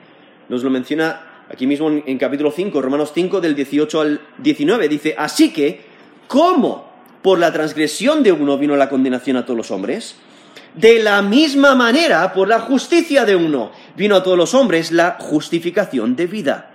Nos 0.49 0.63
lo 0.63 0.69
menciona 0.69 1.45
aquí 1.49 1.67
mismo 1.67 1.89
en, 1.89 2.17
capítulo 2.17 2.51
5, 2.51 2.81
Romanos 2.81 3.11
5, 3.13 3.41
del 3.41 3.55
18 3.55 4.01
al 4.01 4.21
19. 4.37 4.87
Dice, 4.87 5.15
así 5.17 5.51
que, 5.51 5.81
¿cómo 6.27 6.89
por 7.21 7.39
la 7.39 7.51
transgresión 7.51 8.23
de 8.23 8.31
uno 8.31 8.57
vino 8.57 8.75
la 8.75 8.89
condenación 8.89 9.37
a 9.37 9.45
todos 9.45 9.57
los 9.57 9.71
hombres? 9.71 10.15
De 10.75 11.03
la 11.03 11.21
misma 11.21 11.75
manera, 11.75 12.33
por 12.33 12.47
la 12.47 12.59
justicia 12.59 13.25
de 13.25 13.35
uno, 13.35 13.71
vino 13.95 14.15
a 14.15 14.23
todos 14.23 14.37
los 14.37 14.53
hombres 14.53 14.91
la 14.91 15.17
justificación 15.19 16.15
de 16.15 16.27
vida. 16.27 16.71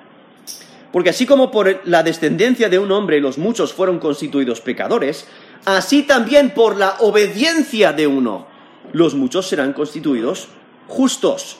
Porque 0.92 1.10
así 1.10 1.26
como 1.26 1.50
por 1.50 1.82
la 1.86 2.02
descendencia 2.02 2.68
de 2.68 2.78
un 2.78 2.92
hombre 2.92 3.20
los 3.20 3.38
muchos 3.38 3.72
fueron 3.72 3.98
constituidos 3.98 4.60
pecadores, 4.60 5.26
así 5.64 6.02
también 6.02 6.50
por 6.50 6.76
la 6.76 6.96
obediencia 7.00 7.92
de 7.92 8.06
uno 8.06 8.55
los 8.92 9.14
muchos 9.14 9.48
serán 9.48 9.72
constituidos 9.72 10.48
justos. 10.88 11.58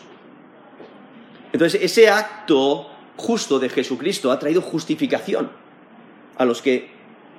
Entonces, 1.53 1.83
ese 1.83 2.09
acto 2.09 2.91
justo 3.17 3.59
de 3.59 3.69
Jesucristo 3.69 4.31
ha 4.31 4.39
traído 4.39 4.61
justificación 4.61 5.51
a 6.37 6.45
los 6.45 6.63
que 6.63 6.91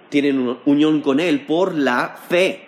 tienen 0.10 0.58
unión 0.66 1.02
con 1.02 1.20
Él 1.20 1.46
por 1.46 1.76
la 1.76 2.18
fe. 2.30 2.66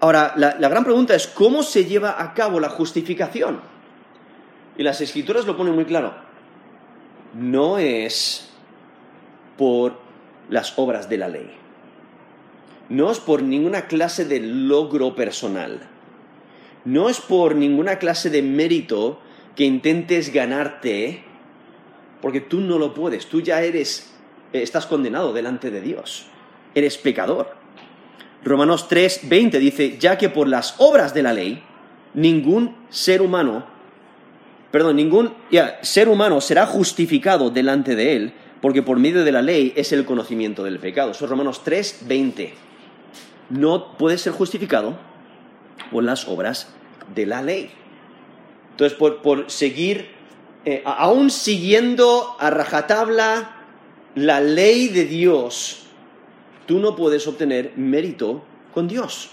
Ahora, 0.00 0.32
la, 0.36 0.68
gran 0.68 0.84
pregunta 0.84 1.14
es, 1.14 1.26
¿cómo 1.26 1.62
se 1.62 1.84
lleva 1.84 2.20
a 2.20 2.34
cabo 2.34 2.58
la 2.58 2.68
justificación? 2.68 3.60
Y 4.76 4.82
las 4.82 5.00
escrituras 5.00 5.46
lo 5.46 5.56
ponen 5.56 5.74
muy 5.74 5.84
claro. 5.84 6.14
No 7.34 7.78
es 7.78 8.50
por 9.56 10.00
las 10.48 10.76
obras 10.76 11.08
de 11.08 11.18
la 11.18 11.28
ley. 11.28 11.61
No 12.88 13.10
es 13.10 13.20
por 13.20 13.42
ninguna 13.42 13.86
clase 13.86 14.24
de 14.24 14.40
logro 14.40 15.14
personal 15.14 15.88
no 16.84 17.08
es 17.08 17.20
por 17.20 17.54
ninguna 17.54 17.98
clase 17.98 18.30
de 18.30 18.42
mérito 18.42 19.20
que 19.54 19.64
intentes 19.64 20.32
ganarte, 20.32 21.22
porque 22.20 22.40
tú 22.40 22.60
no 22.60 22.78
lo 22.78 22.94
puedes, 22.94 23.26
tú 23.26 23.40
ya 23.40 23.62
eres, 23.62 24.14
estás 24.52 24.86
condenado 24.86 25.32
delante 25.32 25.70
de 25.70 25.80
Dios, 25.80 26.26
eres 26.74 26.98
pecador. 26.98 27.54
Romanos 28.44 28.88
3, 28.88 29.28
20 29.28 29.58
dice, 29.58 29.98
ya 29.98 30.18
que 30.18 30.28
por 30.28 30.48
las 30.48 30.74
obras 30.78 31.14
de 31.14 31.22
la 31.22 31.32
ley, 31.32 31.62
ningún 32.14 32.74
ser 32.88 33.22
humano, 33.22 33.64
perdón, 34.72 34.96
ningún 34.96 35.34
ser 35.82 36.08
humano 36.08 36.40
será 36.40 36.66
justificado 36.66 37.50
delante 37.50 37.94
de 37.94 38.16
él, 38.16 38.32
porque 38.60 38.82
por 38.82 38.98
medio 38.98 39.24
de 39.24 39.32
la 39.32 39.42
ley 39.42 39.72
es 39.76 39.92
el 39.92 40.04
conocimiento 40.04 40.64
del 40.64 40.78
pecado. 40.78 41.12
Eso 41.12 41.24
es 41.24 41.30
Romanos 41.30 41.62
3, 41.62 42.04
20. 42.06 42.54
No 43.52 43.96
puedes 43.98 44.22
ser 44.22 44.32
justificado 44.32 44.98
por 45.90 46.02
las 46.02 46.26
obras 46.26 46.68
de 47.14 47.26
la 47.26 47.42
ley. 47.42 47.70
Entonces, 48.70 48.98
por, 48.98 49.50
seguir, 49.50 50.08
eh, 50.64 50.82
aún 50.84 51.30
siguiendo 51.30 52.34
a 52.38 52.50
rajatabla 52.50 53.56
la 54.14 54.40
ley 54.40 54.88
de 54.88 55.04
Dios, 55.04 55.84
tú 56.66 56.78
no 56.78 56.96
puedes 56.96 57.26
obtener 57.26 57.72
mérito 57.76 58.42
con 58.72 58.88
Dios. 58.88 59.30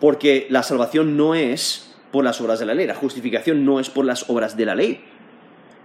Porque 0.00 0.46
la 0.48 0.62
salvación 0.62 1.16
no 1.16 1.34
es 1.34 1.94
por 2.10 2.24
las 2.24 2.40
obras 2.40 2.58
de 2.58 2.66
la 2.66 2.74
ley, 2.74 2.86
la 2.86 2.94
justificación 2.94 3.64
no 3.66 3.80
es 3.80 3.90
por 3.90 4.06
las 4.06 4.30
obras 4.30 4.56
de 4.56 4.64
la 4.64 4.74
ley, 4.74 5.04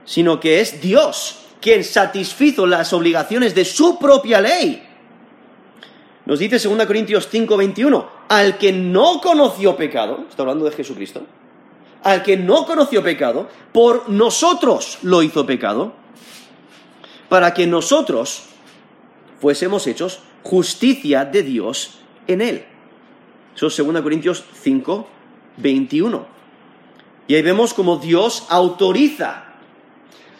sino 0.05 0.39
que 0.39 0.61
es 0.61 0.81
Dios 0.81 1.39
quien 1.59 1.83
satisfizo 1.83 2.65
las 2.65 2.91
obligaciones 2.93 3.53
de 3.53 3.65
su 3.65 3.99
propia 3.99 4.41
ley 4.41 4.90
nos 6.25 6.39
dice 6.39 6.59
2 6.59 6.85
Corintios 6.85 7.27
5, 7.29 7.57
21, 7.57 8.09
al 8.29 8.57
que 8.57 8.71
no 8.71 9.19
conoció 9.21 9.75
pecado, 9.75 10.25
está 10.29 10.43
hablando 10.43 10.65
de 10.65 10.71
Jesucristo, 10.71 11.23
al 12.03 12.23
que 12.23 12.37
no 12.37 12.65
conoció 12.65 13.03
pecado, 13.03 13.49
por 13.71 14.09
nosotros 14.09 14.99
lo 15.01 15.23
hizo 15.23 15.45
pecado, 15.45 15.93
para 17.29 17.53
que 17.53 17.65
nosotros 17.65 18.43
fuésemos 19.39 19.87
hechos 19.87 20.19
justicia 20.43 21.25
de 21.25 21.43
Dios 21.43 21.99
en 22.27 22.41
él. 22.41 22.65
Eso 23.55 23.67
es 23.67 23.77
2 23.77 24.01
Corintios 24.01 24.43
5, 24.61 25.07
21. 25.57 26.25
Y 27.27 27.35
ahí 27.35 27.41
vemos 27.41 27.73
como 27.73 27.97
Dios 27.97 28.45
autoriza 28.49 29.45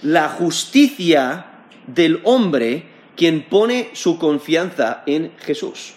la 0.02 0.30
justicia 0.30 1.46
del 1.88 2.22
hombre 2.24 2.91
quien 3.15 3.44
pone 3.44 3.89
su 3.94 4.18
confianza 4.18 5.03
en 5.06 5.32
Jesús. 5.38 5.94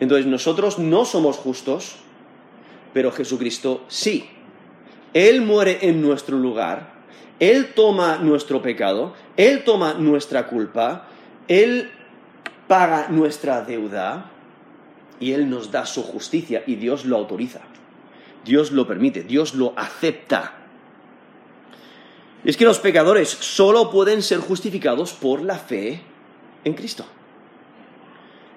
Entonces 0.00 0.26
nosotros 0.26 0.78
no 0.78 1.04
somos 1.04 1.36
justos, 1.36 1.96
pero 2.92 3.12
Jesucristo 3.12 3.84
sí. 3.88 4.28
Él 5.12 5.42
muere 5.42 5.78
en 5.82 6.00
nuestro 6.00 6.38
lugar, 6.38 6.92
Él 7.38 7.74
toma 7.74 8.18
nuestro 8.18 8.62
pecado, 8.62 9.14
Él 9.36 9.64
toma 9.64 9.94
nuestra 9.94 10.46
culpa, 10.46 11.08
Él 11.48 11.90
paga 12.68 13.08
nuestra 13.08 13.62
deuda 13.62 14.30
y 15.18 15.32
Él 15.32 15.50
nos 15.50 15.72
da 15.72 15.84
su 15.84 16.02
justicia 16.02 16.62
y 16.66 16.76
Dios 16.76 17.04
lo 17.04 17.16
autoriza. 17.16 17.60
Dios 18.44 18.70
lo 18.70 18.86
permite, 18.86 19.22
Dios 19.22 19.54
lo 19.54 19.74
acepta. 19.76 20.59
Es 22.44 22.56
que 22.56 22.64
los 22.64 22.78
pecadores 22.78 23.28
solo 23.28 23.90
pueden 23.90 24.22
ser 24.22 24.38
justificados 24.38 25.12
por 25.12 25.42
la 25.42 25.58
fe 25.58 26.00
en 26.64 26.74
Cristo. 26.74 27.04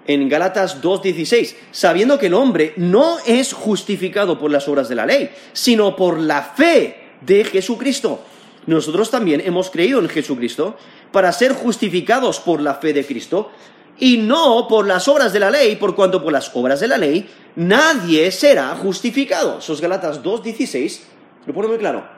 En 0.05 0.27
Gálatas 0.27 0.81
2.16, 0.81 1.55
sabiendo 1.71 2.19
que 2.19 2.27
el 2.27 2.33
hombre 2.33 2.73
no 2.77 3.17
es 3.25 3.53
justificado 3.53 4.39
por 4.39 4.51
las 4.51 4.67
obras 4.67 4.89
de 4.89 4.95
la 4.95 5.05
ley, 5.05 5.29
sino 5.53 5.95
por 5.95 6.19
la 6.19 6.41
fe 6.41 7.11
de 7.21 7.43
Jesucristo. 7.45 8.21
Nosotros 8.65 9.11
también 9.11 9.41
hemos 9.45 9.69
creído 9.69 9.99
en 9.99 10.09
Jesucristo 10.09 10.77
para 11.11 11.31
ser 11.31 11.53
justificados 11.53 12.39
por 12.39 12.61
la 12.61 12.75
fe 12.75 12.93
de 12.93 13.05
Cristo 13.05 13.51
y 13.99 14.17
no 14.17 14.67
por 14.67 14.87
las 14.87 15.07
obras 15.07 15.31
de 15.31 15.39
la 15.39 15.51
ley, 15.51 15.75
por 15.75 15.95
cuanto 15.95 16.23
por 16.23 16.33
las 16.33 16.51
obras 16.53 16.79
de 16.79 16.87
la 16.87 16.97
ley 16.97 17.29
nadie 17.55 18.31
será 18.31 18.75
justificado. 18.75 19.61
Sos 19.61 19.81
Gálatas 19.81 20.23
2.16, 20.23 20.99
lo 21.45 21.53
pone 21.53 21.67
muy 21.67 21.77
claro 21.77 22.12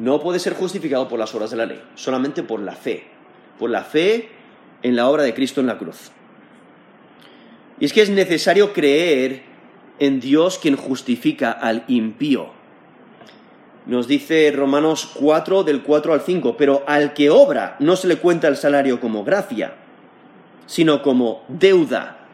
no 0.00 0.18
puede 0.18 0.38
ser 0.38 0.54
justificado 0.54 1.08
por 1.08 1.18
las 1.18 1.34
obras 1.34 1.50
de 1.50 1.58
la 1.58 1.66
ley, 1.66 1.82
solamente 1.94 2.42
por 2.42 2.60
la 2.60 2.72
fe, 2.72 3.04
por 3.58 3.68
la 3.68 3.84
fe 3.84 4.30
en 4.82 4.96
la 4.96 5.06
obra 5.08 5.24
de 5.24 5.34
Cristo 5.34 5.60
en 5.60 5.66
la 5.66 5.76
cruz. 5.76 6.10
Y 7.78 7.84
es 7.84 7.92
que 7.92 8.00
es 8.00 8.08
necesario 8.08 8.72
creer 8.72 9.42
en 9.98 10.18
Dios 10.18 10.58
quien 10.58 10.76
justifica 10.76 11.50
al 11.52 11.84
impío. 11.86 12.48
Nos 13.84 14.08
dice 14.08 14.50
Romanos 14.56 15.10
4 15.12 15.64
del 15.64 15.82
4 15.82 16.14
al 16.14 16.22
5, 16.22 16.56
pero 16.56 16.82
al 16.86 17.12
que 17.12 17.28
obra 17.28 17.76
no 17.78 17.94
se 17.94 18.08
le 18.08 18.16
cuenta 18.16 18.48
el 18.48 18.56
salario 18.56 19.00
como 19.00 19.22
gracia, 19.22 19.74
sino 20.64 21.02
como 21.02 21.44
deuda. 21.48 22.26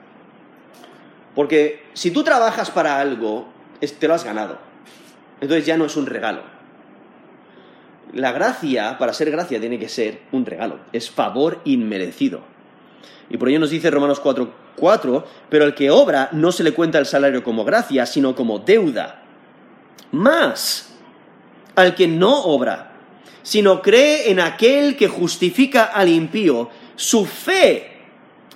Porque 1.34 1.82
si 1.94 2.12
tú 2.12 2.22
trabajas 2.22 2.70
para 2.70 3.00
algo, 3.00 3.48
te 3.80 4.06
lo 4.06 4.14
has 4.14 4.24
ganado. 4.24 4.58
Entonces 5.40 5.66
ya 5.66 5.76
no 5.76 5.86
es 5.86 5.96
un 5.96 6.06
regalo. 6.06 6.55
La 8.12 8.32
gracia, 8.32 8.96
para 8.98 9.12
ser 9.12 9.30
gracia, 9.30 9.60
tiene 9.60 9.78
que 9.78 9.88
ser 9.88 10.20
un 10.32 10.46
regalo. 10.46 10.78
Es 10.92 11.10
favor 11.10 11.60
inmerecido. 11.64 12.40
Y 13.28 13.36
por 13.36 13.48
ello 13.48 13.58
nos 13.58 13.70
dice 13.70 13.90
Romanos 13.90 14.20
4, 14.20 14.52
4, 14.76 15.24
pero 15.48 15.64
el 15.64 15.74
que 15.74 15.90
obra 15.90 16.28
no 16.32 16.52
se 16.52 16.62
le 16.62 16.72
cuenta 16.72 16.98
el 16.98 17.06
salario 17.06 17.42
como 17.42 17.64
gracia, 17.64 18.06
sino 18.06 18.34
como 18.34 18.60
deuda. 18.60 19.22
Más, 20.12 20.94
al 21.74 21.94
que 21.94 22.06
no 22.06 22.44
obra, 22.44 22.92
sino 23.42 23.82
cree 23.82 24.30
en 24.30 24.40
aquel 24.40 24.96
que 24.96 25.08
justifica 25.08 25.84
al 25.84 26.08
impío, 26.08 26.70
su 26.94 27.26
fe 27.26 27.96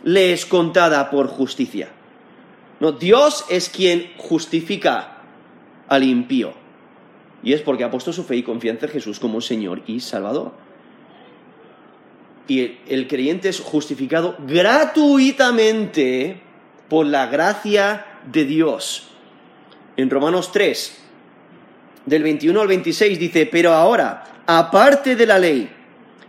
le 0.05 0.33
es 0.33 0.47
contada 0.47 1.11
por 1.11 1.29
justicia. 1.29 1.89
No, 2.81 2.93
Dios 2.93 3.45
es 3.51 3.69
quien 3.69 4.13
justifica 4.17 5.19
al 5.87 6.03
impío. 6.03 6.55
Y 7.43 7.53
es 7.53 7.63
porque 7.63 7.85
ha 7.85 7.91
puesto 7.91 8.13
su 8.13 8.25
fe 8.25 8.37
y 8.37 8.43
confianza 8.43 8.87
en 8.87 8.93
Jesús 8.93 9.19
como 9.19 9.41
Señor 9.41 9.83
y 9.87 10.01
Salvador. 10.01 10.53
Y 12.49 12.79
el, 12.89 13.07
creyente 13.07 13.49
es 13.49 13.61
justificado 13.61 14.37
gratuitamente 14.47 16.41
por 16.89 17.07
la 17.07 17.27
gracia 17.27 18.07
de 18.31 18.45
Dios. 18.45 19.09
En 19.97 20.11
Romanos 20.11 20.51
3, 20.53 20.99
del 22.07 22.23
21 22.23 22.61
al 22.61 22.69
26 22.69 23.19
dice, 23.19 23.47
pero 23.47 23.73
ahora, 23.73 24.43
aparte 24.47 25.15
de 25.15 25.27
la 25.27 25.39
ley, 25.39 25.71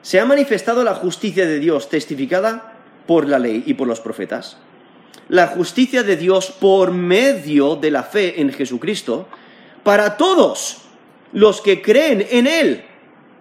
se 0.02 0.20
ha 0.20 0.26
manifestado 0.26 0.84
la 0.84 0.94
justicia 0.94 1.46
de 1.46 1.60
Dios 1.60 1.90
testificada 1.90 2.76
por 3.08 3.28
la 3.28 3.40
ley 3.40 3.64
y 3.66 3.74
por 3.74 3.88
los 3.88 4.00
profetas. 4.00 4.58
La 5.28 5.48
justicia 5.48 6.04
de 6.04 6.18
Dios 6.18 6.52
por 6.52 6.92
medio 6.92 7.76
de 7.76 7.92
la 7.92 8.04
fe 8.04 8.42
en 8.42 8.52
Jesucristo 8.52 9.28
para 9.84 10.18
todos 10.18 10.82
los 11.34 11.62
que 11.62 11.82
creen 11.82 12.26
en 12.30 12.48
Él, 12.48 12.84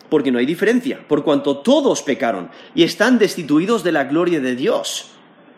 porque 0.08 0.32
no 0.32 0.38
hay 0.38 0.46
diferencia, 0.46 1.00
por 1.08 1.24
cuanto 1.24 1.58
todos 1.58 2.02
pecaron 2.02 2.50
y 2.74 2.82
están 2.82 3.18
destituidos 3.18 3.84
de 3.84 3.92
la 3.92 4.04
gloria 4.04 4.40
de 4.40 4.56
Dios, 4.56 5.12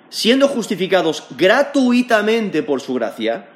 siendo 0.09 0.49
justificados 0.49 1.25
gratuitamente 1.37 2.63
por 2.63 2.81
su 2.81 2.95
gracia, 2.95 3.49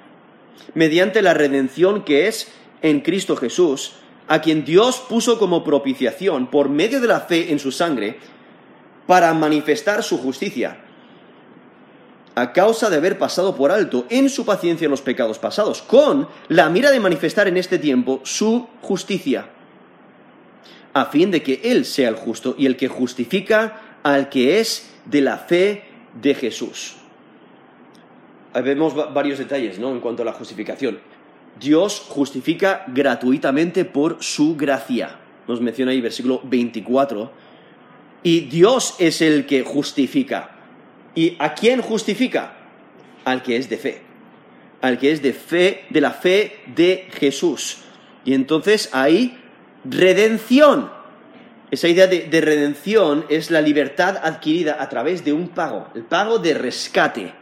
mediante 0.75 1.23
la 1.23 1.35
redención 1.35 2.05
que 2.05 2.29
es 2.29 2.53
en 2.83 3.01
Cristo 3.01 3.37
Jesús, 3.37 3.93
a 4.29 4.41
quien 4.41 4.65
Dios 4.65 5.03
puso 5.09 5.39
como 5.39 5.63
propiciación 5.63 6.49
por 6.51 6.69
medio 6.69 7.01
de 7.01 7.07
la 7.07 7.21
fe 7.21 7.53
en 7.53 7.59
su 7.59 7.73
sangre, 7.73 8.19
para 9.07 9.33
manifestar 9.35 10.03
su 10.03 10.19
justicia 10.19 10.86
a 12.37 12.53
causa 12.53 12.91
de 12.91 12.97
haber 12.97 13.19
pasado 13.19 13.57
por 13.57 13.73
alto 13.73 14.07
en 14.11 14.29
su 14.29 14.45
paciencia 14.45 14.91
los 14.91 15.01
pecados 15.01 15.39
pasados, 15.39 15.81
con 15.81 16.29
la 16.49 16.69
mira 16.69 16.91
de 16.91 17.01
manifestar 17.01 17.49
en 17.49 17.57
este 17.57 17.79
tiempo 17.79 18.21
su 18.25 18.69
justicia, 18.83 19.49
a 20.93 21.07
fin 21.07 21.31
de 21.31 21.43
que 21.43 21.63
Él 21.65 21.87
sea 21.87 22.11
el 22.11 22.15
justo 22.15 22.55
y 22.59 22.67
el 22.67 22.77
que 22.77 22.89
justifica 22.89 23.99
al 24.03 24.29
que 24.29 24.61
es 24.61 24.93
de 25.07 25.23
la 25.23 25.39
fe 25.39 25.85
de 26.21 26.35
Jesús. 26.35 26.97
vemos 28.53 28.95
varios 29.15 29.39
detalles 29.39 29.79
¿no? 29.79 29.91
en 29.91 30.01
cuanto 30.01 30.23
a 30.23 30.27
la 30.27 30.33
justificación. 30.33 31.01
Dios 31.59 32.05
justifica 32.07 32.85
gratuitamente 32.89 33.87
por 33.87 34.19
su 34.21 34.57
gracia. 34.57 35.21
Nos 35.49 35.63
menciona 35.63 35.93
ahí 35.93 36.03
versículo 36.03 36.43
24. 36.45 37.31
Y 38.23 38.41
Dios 38.41 38.95
es 38.99 39.23
el 39.23 39.47
que 39.47 39.63
justifica. 39.63 40.56
¿Y 41.17 41.35
a 41.39 41.55
quién 41.55 41.81
justifica? 41.81 42.53
Al 43.25 43.43
que 43.43 43.57
es 43.57 43.69
de 43.69 43.79
fe. 43.79 44.03
Al 44.83 44.99
que 44.99 45.11
es 45.11 45.23
de 45.23 45.33
fe, 45.33 45.85
de 45.91 46.01
la 46.01 46.13
fe 46.13 46.61
de 46.77 47.09
Jesús. 47.19 47.79
Y 48.25 48.35
entonces 48.35 48.91
hay 48.93 49.39
redención. 49.85 50.93
Esa 51.71 51.89
idea 51.89 52.07
de, 52.07 52.27
de, 52.27 52.41
redención 52.41 53.25
es 53.29 53.51
la 53.51 53.61
libertad 53.61 54.19
adquirida 54.23 54.77
a 54.79 54.89
través 54.89 55.25
de 55.25 55.33
un 55.33 55.49
pago, 55.49 55.89
el 55.97 56.05
pago 56.05 56.39
de 56.39 56.55
rescate. 56.55 57.33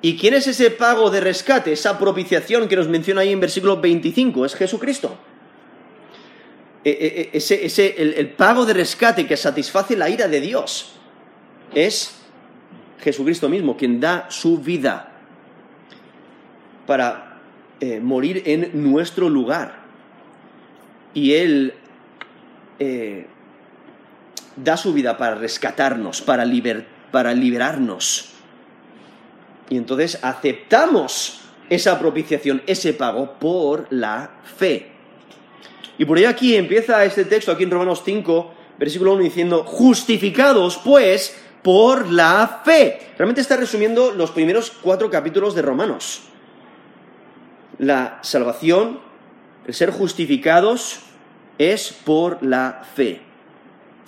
¿Y 0.00 0.16
quién 0.16 0.34
es 0.34 0.46
ese 0.46 0.70
pago 0.70 1.10
de 1.10 1.20
rescate, 1.20 1.72
esa 1.72 1.98
propiciación 1.98 2.68
que 2.68 2.76
nos 2.76 2.88
menciona 2.88 3.22
ahí 3.22 3.32
en 3.32 3.40
versículo 3.40 3.80
25? 3.80 4.46
Es 4.46 4.54
Jesucristo. 4.54 5.18
E, 6.84 6.90
e, 6.90 7.06
e, 7.06 7.30
ese, 7.32 7.66
ese, 7.66 7.94
el 7.98 8.30
pago 8.30 8.64
de 8.64 8.74
rescate 8.74 9.26
que 9.26 9.36
satisface 9.36 9.96
la 9.96 10.08
ira 10.08 10.28
de 10.28 10.40
Dios 10.40 10.92
es 11.74 12.23
Jesucristo 13.04 13.50
mismo, 13.50 13.76
quien 13.76 14.00
da 14.00 14.26
su 14.30 14.58
vida 14.58 15.12
para 16.86 17.38
eh, 17.80 18.00
morir 18.00 18.42
en 18.46 18.70
nuestro 18.72 19.28
lugar. 19.28 19.84
Y 21.12 21.34
Él 21.34 21.74
eh, 22.78 23.26
da 24.56 24.76
su 24.78 24.94
vida 24.94 25.18
para 25.18 25.34
rescatarnos, 25.34 26.22
para, 26.22 26.44
para 27.10 27.34
liberarnos. 27.34 28.30
Y 29.68 29.76
entonces 29.76 30.18
aceptamos 30.22 31.40
esa 31.68 31.98
propiciación, 31.98 32.62
ese 32.66 32.94
pago 32.94 33.34
por 33.38 33.86
la 33.90 34.30
fe. 34.56 34.88
Y 35.98 36.06
por 36.06 36.18
ello 36.18 36.30
aquí 36.30 36.56
empieza 36.56 37.04
este 37.04 37.24
texto, 37.26 37.52
aquí 37.52 37.64
en 37.64 37.70
Romanos 37.70 38.02
5, 38.04 38.54
versículo 38.78 39.12
1, 39.12 39.24
diciendo, 39.24 39.64
justificados 39.64 40.80
pues 40.82 41.43
por 41.64 42.12
la 42.12 42.60
fe. 42.62 43.00
Realmente 43.16 43.40
está 43.40 43.56
resumiendo 43.56 44.12
los 44.12 44.30
primeros 44.30 44.70
cuatro 44.70 45.10
capítulos 45.10 45.54
de 45.54 45.62
Romanos. 45.62 46.24
La 47.78 48.18
salvación, 48.20 49.00
el 49.66 49.72
ser 49.72 49.90
justificados, 49.90 51.00
es 51.56 51.90
por 52.04 52.42
la 52.42 52.82
fe. 52.94 53.22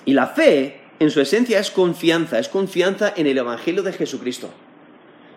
Y 0.04 0.12
la 0.12 0.26
fe, 0.26 0.82
en 1.00 1.10
su 1.10 1.22
esencia, 1.22 1.58
es 1.58 1.70
confianza, 1.70 2.38
es 2.38 2.48
confianza 2.50 3.14
en 3.16 3.26
el 3.26 3.38
Evangelio 3.38 3.82
de 3.82 3.94
Jesucristo. 3.94 4.50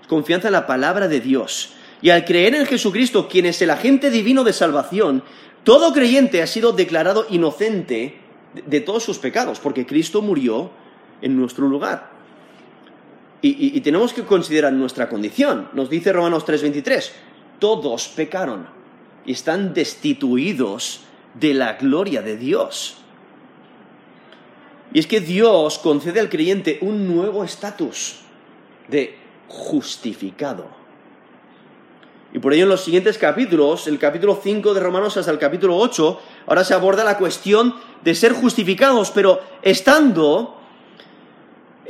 Es 0.02 0.08
confianza 0.08 0.50
en 0.50 0.54
la 0.54 0.68
palabra 0.68 1.08
de 1.08 1.22
Dios. 1.22 1.74
Y 2.02 2.10
al 2.10 2.26
creer 2.26 2.54
en 2.54 2.66
Jesucristo, 2.66 3.30
quien 3.30 3.46
es 3.46 3.62
el 3.62 3.70
agente 3.70 4.12
divino 4.12 4.44
de 4.44 4.52
salvación, 4.52 5.24
todo 5.64 5.94
creyente 5.94 6.42
ha 6.42 6.48
sido 6.48 6.74
declarado 6.74 7.26
inocente 7.30 8.20
de 8.66 8.82
todos 8.82 9.04
sus 9.04 9.20
pecados, 9.20 9.62
porque 9.62 9.86
Cristo 9.86 10.22
murió 10.22 10.72
en 11.22 11.38
nuestro 11.38 11.68
lugar. 11.68 12.09
Y, 13.42 13.80
tenemos 13.82 14.12
que 14.12 14.24
considerar 14.24 14.74
nuestra 14.74 15.08
condición. 15.08 15.70
Nos 15.74 15.90
dice 15.90 16.12
Romanos 16.12 16.46
3:23, 16.46 17.12
todos 17.58 18.10
pecaron 18.10 18.68
y 19.26 19.32
están 19.32 19.74
destituidos 19.74 21.02
de 21.34 21.54
la 21.54 21.74
gloria 21.74 22.22
de 22.22 22.36
Dios. 22.36 22.98
Y 24.92 25.00
es 25.00 25.08
que 25.08 25.22
Dios 25.22 25.80
concede 25.80 26.20
al 26.20 26.30
creyente 26.30 26.80
un 26.82 27.08
nuevo 27.08 27.44
estatus 27.44 28.22
de 28.88 29.16
justificado. 29.48 30.68
Y 32.34 32.40
por 32.40 32.54
ello 32.54 32.64
en 32.64 32.70
los 32.70 32.84
siguientes 32.84 33.18
capítulos, 33.18 33.88
el 33.88 33.98
capítulo 33.98 34.40
5 34.42 34.74
de 34.74 34.80
Romanos 34.80 35.18
hasta 35.18 35.32
el 35.32 35.40
capítulo 35.40 35.78
8, 35.78 36.20
ahora 36.48 36.64
se 36.64 36.74
aborda 36.74 37.04
la 37.04 37.18
cuestión 37.18 37.76
de 38.04 38.14
ser 38.14 38.34
justificados, 38.34 39.12
pero 39.12 39.42
estando 39.62 40.59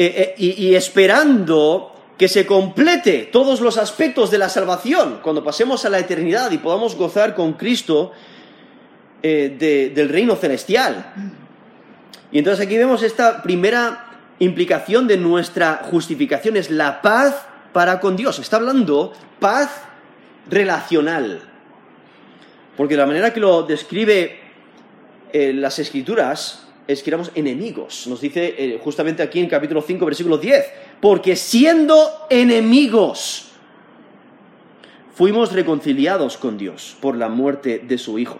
eh, 0.01 0.33
eh, 0.37 0.41
y, 0.41 0.75
esperando 0.75 1.93
que 2.17 2.29
se 2.29 2.45
complete 2.45 3.27
todos 3.33 3.59
los 3.59 3.77
aspectos 3.77 4.31
de 4.31 4.37
la 4.37 4.47
salvación 4.47 5.19
cuando 5.21 5.43
pasemos 5.43 5.83
a 5.83 5.89
la 5.89 5.99
eternidad 5.99 6.51
y 6.51 6.57
podamos 6.57 6.95
gozar 6.95 7.35
con 7.35 7.51
Cristo 7.51 8.13
eh, 9.21 9.91
del 9.93 10.07
reino 10.07 10.37
celestial. 10.37 11.13
Y 12.31 12.37
entonces 12.37 12.65
aquí 12.65 12.77
vemos 12.77 13.03
esta 13.03 13.43
primera 13.43 14.21
implicación 14.39 15.05
de 15.05 15.17
nuestra 15.17 15.81
justificación, 15.91 16.55
es 16.55 16.69
la 16.69 17.01
paz 17.01 17.35
para 17.73 17.99
con 17.99 18.15
Dios. 18.15 18.39
Está 18.39 18.55
hablando 18.55 19.11
paz 19.41 19.81
relacional. 20.49 21.41
Porque 22.77 22.95
la 22.95 23.05
manera 23.05 23.33
que 23.33 23.41
lo 23.41 23.63
describe 23.63 24.39
las 25.33 25.77
escrituras 25.77 26.68
es 26.89 27.03
que 27.03 27.11
éramos 27.11 27.31
enemigos. 27.35 28.07
Nos 28.07 28.19
dice 28.19 28.55
eh, 28.57 28.79
justamente 28.83 29.21
aquí 29.21 29.39
en 29.39 29.47
capítulo 29.47 29.79
5, 29.79 30.03
versículo 30.07 30.39
10. 30.39 30.65
Porque 30.99 31.35
siendo 31.35 31.95
enemigos, 32.31 33.49
fuimos 35.13 35.51
reconciliados 35.51 36.37
con 36.37 36.57
Dios 36.57 36.97
por 36.99 37.15
la 37.15 37.29
muerte 37.29 37.77
de 37.77 37.99
su 37.99 38.17
Hijo. 38.17 38.39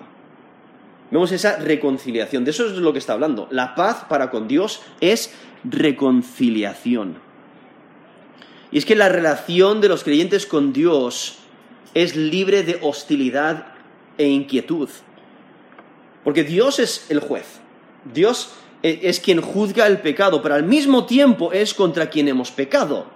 Vemos 1.12 1.32
esa 1.32 1.58
reconciliación. 1.58 2.44
De 2.44 2.50
eso 2.50 2.66
es 2.66 2.72
lo 2.74 2.92
que 2.92 2.98
está 2.98 3.14
hablando. 3.14 3.48
La 3.52 3.76
paz 3.76 4.06
para 4.10 4.32
con 4.32 4.48
Dios 4.48 4.82
es 5.00 5.32
reconciliación. 5.64 7.18
Y 8.72 8.80
es 8.80 8.86
que 8.86 8.96
la 8.96 9.10
relación 9.10 9.80
de 9.80 9.90
los 9.90 10.04
creyentes 10.04 10.48
con 10.48 10.74
Dios 10.74 11.38
es 11.94 12.16
libre 12.16 12.64
de 12.64 12.80
hostilidad 12.82 13.68
e 14.18 14.26
inquietud. 14.26 14.90
Porque 16.24 16.44
Dios 16.44 16.80
es 16.80 17.06
el 17.12 17.20
juez. 17.20 17.59
Dios 18.14 18.54
e, 18.84 19.02
es 19.04 19.20
quien 19.20 19.42
juzga 19.42 19.88
el 19.88 20.00
pecado, 20.00 20.42
pero 20.42 20.56
al 20.56 20.64
mismo 20.64 21.06
tiempo 21.06 21.52
es 21.52 21.74
contra 21.74 22.10
quien 22.10 22.28
hemos 22.28 22.52
pecado. 22.52 23.08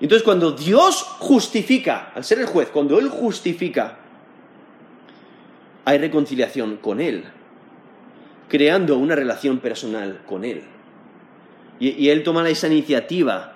Entonces 0.00 0.24
cuando 0.24 0.50
Dios 0.50 1.02
justifica, 1.20 2.12
al 2.14 2.24
ser 2.24 2.40
el 2.40 2.46
juez, 2.46 2.68
cuando 2.70 2.98
Él 2.98 3.08
justifica, 3.08 3.98
hay 5.84 5.98
reconciliación 5.98 6.76
con 6.76 7.00
Él, 7.00 7.24
creando 8.48 8.98
una 8.98 9.14
relación 9.14 9.58
personal 9.58 10.20
con 10.26 10.44
Él. 10.44 10.62
Y, 11.80 12.10
Él 12.10 12.22
toma 12.22 12.48
esa 12.48 12.68
iniciativa 12.68 13.54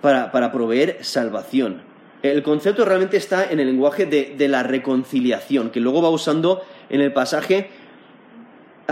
para, 0.00 0.52
proveer 0.52 0.98
salvación. 1.02 1.82
El 2.22 2.42
concepto 2.42 2.84
realmente 2.84 3.16
está 3.16 3.50
en 3.50 3.60
el 3.60 3.66
lenguaje 3.66 4.06
de, 4.06 4.48
la 4.48 4.62
reconciliación, 4.62 5.70
que 5.70 5.80
luego 5.80 6.02
va 6.02 6.10
usando 6.10 6.62
en 6.88 7.00
el 7.00 7.12
pasaje 7.12 7.70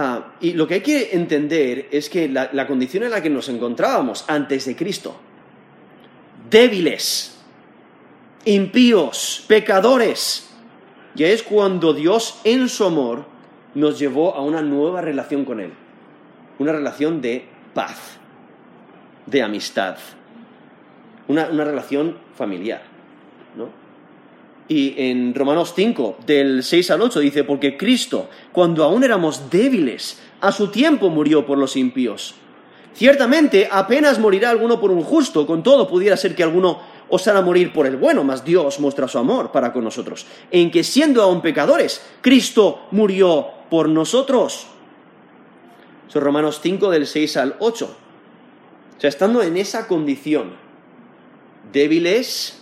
Ah, 0.00 0.34
y 0.40 0.52
lo 0.52 0.68
que 0.68 0.74
hay 0.74 0.80
que 0.80 1.10
entender 1.16 1.88
es 1.90 2.08
que 2.08 2.28
la, 2.28 2.66
condición 2.68 3.02
en 3.02 3.10
la 3.10 3.20
que 3.20 3.30
nos 3.30 3.48
encontrábamos 3.48 4.24
antes 4.28 4.64
de 4.66 4.76
Cristo, 4.76 5.16
débiles, 6.48 7.36
impíos, 8.44 9.44
pecadores, 9.48 10.50
ya 11.16 11.26
es 11.26 11.42
cuando 11.42 11.94
Dios 11.94 12.40
en 12.44 12.68
su 12.68 12.84
amor 12.84 13.24
nos 13.74 13.98
llevó 13.98 14.36
a 14.36 14.42
una 14.42 14.62
nueva 14.62 15.00
relación 15.00 15.44
con 15.44 15.58
Él, 15.58 15.72
una 16.60 16.70
relación 16.70 17.20
de 17.20 17.46
paz, 17.74 18.18
de 19.26 19.42
amistad, 19.42 19.96
una, 21.26 21.48
una 21.50 21.64
relación 21.64 22.18
familiar. 22.36 22.82
Y 24.68 24.94
en 24.98 25.34
Romanos 25.34 25.72
5, 25.74 26.18
del 26.26 26.62
6 26.62 26.90
al 26.90 27.00
8, 27.00 27.20
dice, 27.20 27.44
porque 27.44 27.76
Cristo, 27.78 28.28
cuando 28.52 28.84
aún 28.84 29.02
éramos 29.02 29.50
débiles, 29.50 30.20
a 30.40 30.52
su 30.52 30.68
tiempo 30.68 31.08
murió 31.08 31.46
por 31.46 31.56
los 31.56 31.76
impíos. 31.76 32.34
Ciertamente, 32.94 33.68
apenas 33.70 34.18
morirá 34.18 34.50
alguno 34.50 34.78
por 34.80 34.90
un 34.90 35.02
justo, 35.02 35.46
con 35.46 35.62
todo 35.62 35.88
pudiera 35.88 36.16
ser 36.16 36.34
que 36.34 36.42
alguno 36.42 36.80
osara 37.08 37.40
morir 37.40 37.72
por 37.72 37.86
el 37.86 37.96
bueno, 37.96 38.24
mas 38.24 38.44
Dios 38.44 38.80
muestra 38.80 39.08
su 39.08 39.18
amor 39.18 39.52
para 39.52 39.72
con 39.72 39.84
nosotros, 39.84 40.26
en 40.50 40.70
que 40.70 40.84
siendo 40.84 41.22
aún 41.22 41.40
pecadores, 41.40 42.02
Cristo 42.20 42.86
murió 42.90 43.46
por 43.70 43.88
nosotros. 43.88 44.66
Son 46.08 46.22
Romanos 46.22 46.60
5 46.62 46.90
del 46.90 47.06
6 47.06 47.36
al 47.36 47.56
8. 47.60 47.96
O 48.96 49.00
sea, 49.00 49.08
estando 49.08 49.42
en 49.42 49.56
esa 49.56 49.86
condición, 49.86 50.54
débiles, 51.72 52.57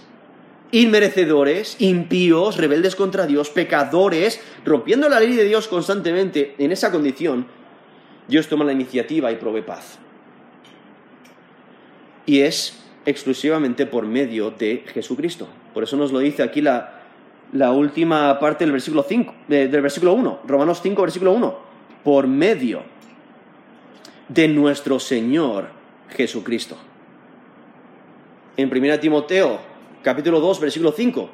inmerecedores, 0.72 1.76
impíos, 1.78 2.56
rebeldes 2.56 2.96
contra 2.96 3.26
Dios, 3.26 3.50
pecadores, 3.50 4.40
rompiendo 4.64 5.08
la 5.08 5.20
ley 5.20 5.34
de 5.34 5.44
Dios 5.44 5.68
constantemente, 5.68 6.54
en 6.58 6.72
esa 6.72 6.90
condición, 6.90 7.46
Dios 8.28 8.48
toma 8.48 8.64
la 8.64 8.72
iniciativa 8.72 9.30
y 9.30 9.36
provee 9.36 9.62
paz. 9.62 9.98
Y 12.26 12.40
es 12.40 12.82
exclusivamente 13.04 13.86
por 13.86 14.04
medio 14.04 14.50
de 14.50 14.84
Jesucristo. 14.92 15.46
Por 15.72 15.84
eso 15.84 15.96
nos 15.96 16.12
lo 16.12 16.18
dice 16.18 16.42
aquí 16.42 16.60
la, 16.60 16.92
última 17.70 18.38
parte 18.40 18.64
del 18.64 18.72
versículo, 18.72 19.04
5, 19.04 19.34
del 19.46 19.80
versículo 19.80 20.14
1, 20.14 20.40
Romanos 20.46 20.80
5, 20.82 21.02
versículo 21.02 21.32
1. 21.32 21.58
Por 22.02 22.26
medio 22.26 22.82
de 24.28 24.48
nuestro 24.48 24.98
Señor 24.98 25.68
Jesucristo. 26.10 26.76
En 28.56 28.70
1 28.76 28.98
Timoteo 28.98 29.75
capítulo 30.06 30.38
2, 30.38 30.60
versículo 30.60 30.92
5. 30.92 31.30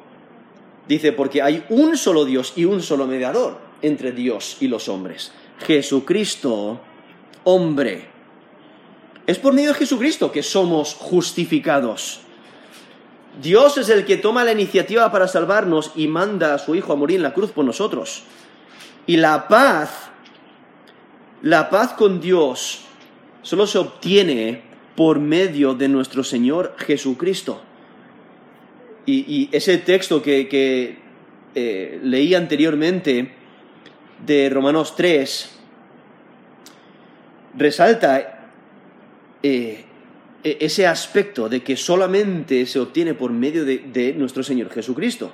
Dice, 0.87 1.11
porque 1.11 1.43
hay 1.43 1.63
un 1.69 1.95
solo 1.95 2.25
Dios 2.25 2.53
y 2.55 2.65
un 2.65 2.81
solo 2.81 3.05
mediador 3.05 3.59
entre 3.83 4.13
Dios 4.13 4.57
y 4.61 4.67
los 4.67 4.89
hombres. 4.89 5.31
Jesucristo, 5.59 6.79
hombre. 7.43 8.07
Es 9.27 9.37
por 9.37 9.53
medio 9.53 9.69
de 9.69 9.75
Jesucristo 9.75 10.31
que 10.31 10.41
somos 10.41 10.95
justificados. 10.95 12.21
Dios 13.39 13.77
es 13.77 13.89
el 13.89 14.05
que 14.05 14.17
toma 14.17 14.43
la 14.43 14.53
iniciativa 14.53 15.11
para 15.11 15.27
salvarnos 15.27 15.91
y 15.95 16.07
manda 16.07 16.55
a 16.55 16.57
su 16.57 16.73
Hijo 16.73 16.93
a 16.93 16.95
morir 16.95 17.17
en 17.17 17.23
la 17.23 17.35
cruz 17.35 17.51
por 17.51 17.65
nosotros. 17.65 18.23
Y 19.05 19.17
la 19.17 19.47
paz, 19.47 20.09
la 21.43 21.69
paz 21.69 21.93
con 21.93 22.19
Dios, 22.19 22.85
solo 23.43 23.67
se 23.67 23.77
obtiene 23.77 24.63
por 24.95 25.19
medio 25.19 25.75
de 25.75 25.89
nuestro 25.89 26.23
Señor 26.23 26.73
Jesucristo. 26.79 27.61
Y, 29.05 29.49
ese 29.51 29.79
texto 29.79 30.21
que, 30.21 30.97
eh, 31.55 31.99
leí 32.03 32.33
anteriormente 32.33 33.31
de 34.25 34.49
Romanos 34.49 34.95
3 34.95 35.49
resalta 37.55 38.49
eh, 39.43 39.83
e, 40.43 40.57
ese 40.59 40.87
aspecto 40.87 41.49
de 41.49 41.61
que 41.61 41.75
solamente 41.75 42.65
se 42.65 42.79
obtiene 42.79 43.13
por 43.13 43.31
medio 43.31 43.65
de, 43.65 43.79
de, 43.91 44.13
nuestro 44.13 44.41
Señor 44.41 44.71
Jesucristo. 44.71 45.31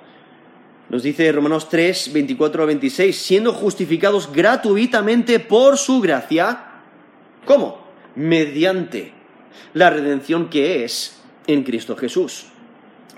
Nos 0.89 1.03
dice 1.03 1.31
Romanos 1.31 1.69
3, 1.69 2.11
24 2.11 2.63
a 2.63 2.65
26, 2.65 3.15
siendo 3.15 3.53
justificados 3.53 4.33
gratuitamente 4.33 5.39
por 5.39 5.77
su 5.77 6.01
gracia, 6.01 6.81
¿cómo? 7.45 7.85
Mediante 8.15 9.13
la 9.75 9.91
redención 9.91 10.49
que 10.49 10.83
es 10.83 11.21
en 11.45 11.63
Cristo 11.63 11.95
Jesús 11.95 12.47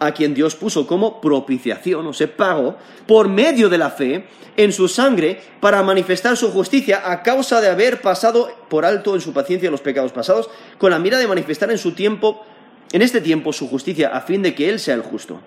a 0.01 0.13
quien 0.13 0.33
Dios 0.33 0.55
puso 0.55 0.87
como 0.87 1.21
propiciación, 1.21 2.07
o 2.07 2.11
sea, 2.11 2.35
pago, 2.35 2.75
por 3.07 3.29
medio 3.29 3.69
de 3.69 3.77
la 3.77 3.91
fe 3.91 4.25
en 4.57 4.73
su 4.73 4.87
sangre 4.87 5.39
para 5.59 5.83
manifestar 5.83 6.35
su 6.35 6.51
justicia 6.51 7.03
a 7.11 7.21
causa 7.21 7.61
de 7.61 7.69
haber 7.69 8.01
pasado 8.01 8.49
por 8.67 8.83
alto 8.83 9.13
en 9.13 9.21
su 9.21 9.31
paciencia 9.31 9.69
los 9.69 9.81
pecados 9.81 10.11
pasados, 10.11 10.49
con 10.79 10.89
la 10.89 10.97
mira 10.97 11.19
de 11.19 11.27
manifestar 11.27 11.69
en 11.69 11.77
su 11.77 11.91
tiempo, 11.91 12.43
en 12.91 13.03
este 13.03 13.21
tiempo, 13.21 13.53
su 13.53 13.69
justicia, 13.69 14.09
a 14.09 14.21
fin 14.21 14.41
de 14.41 14.55
que 14.55 14.69
Él 14.69 14.79
sea 14.79 14.95
el 14.95 15.03
justo 15.03 15.39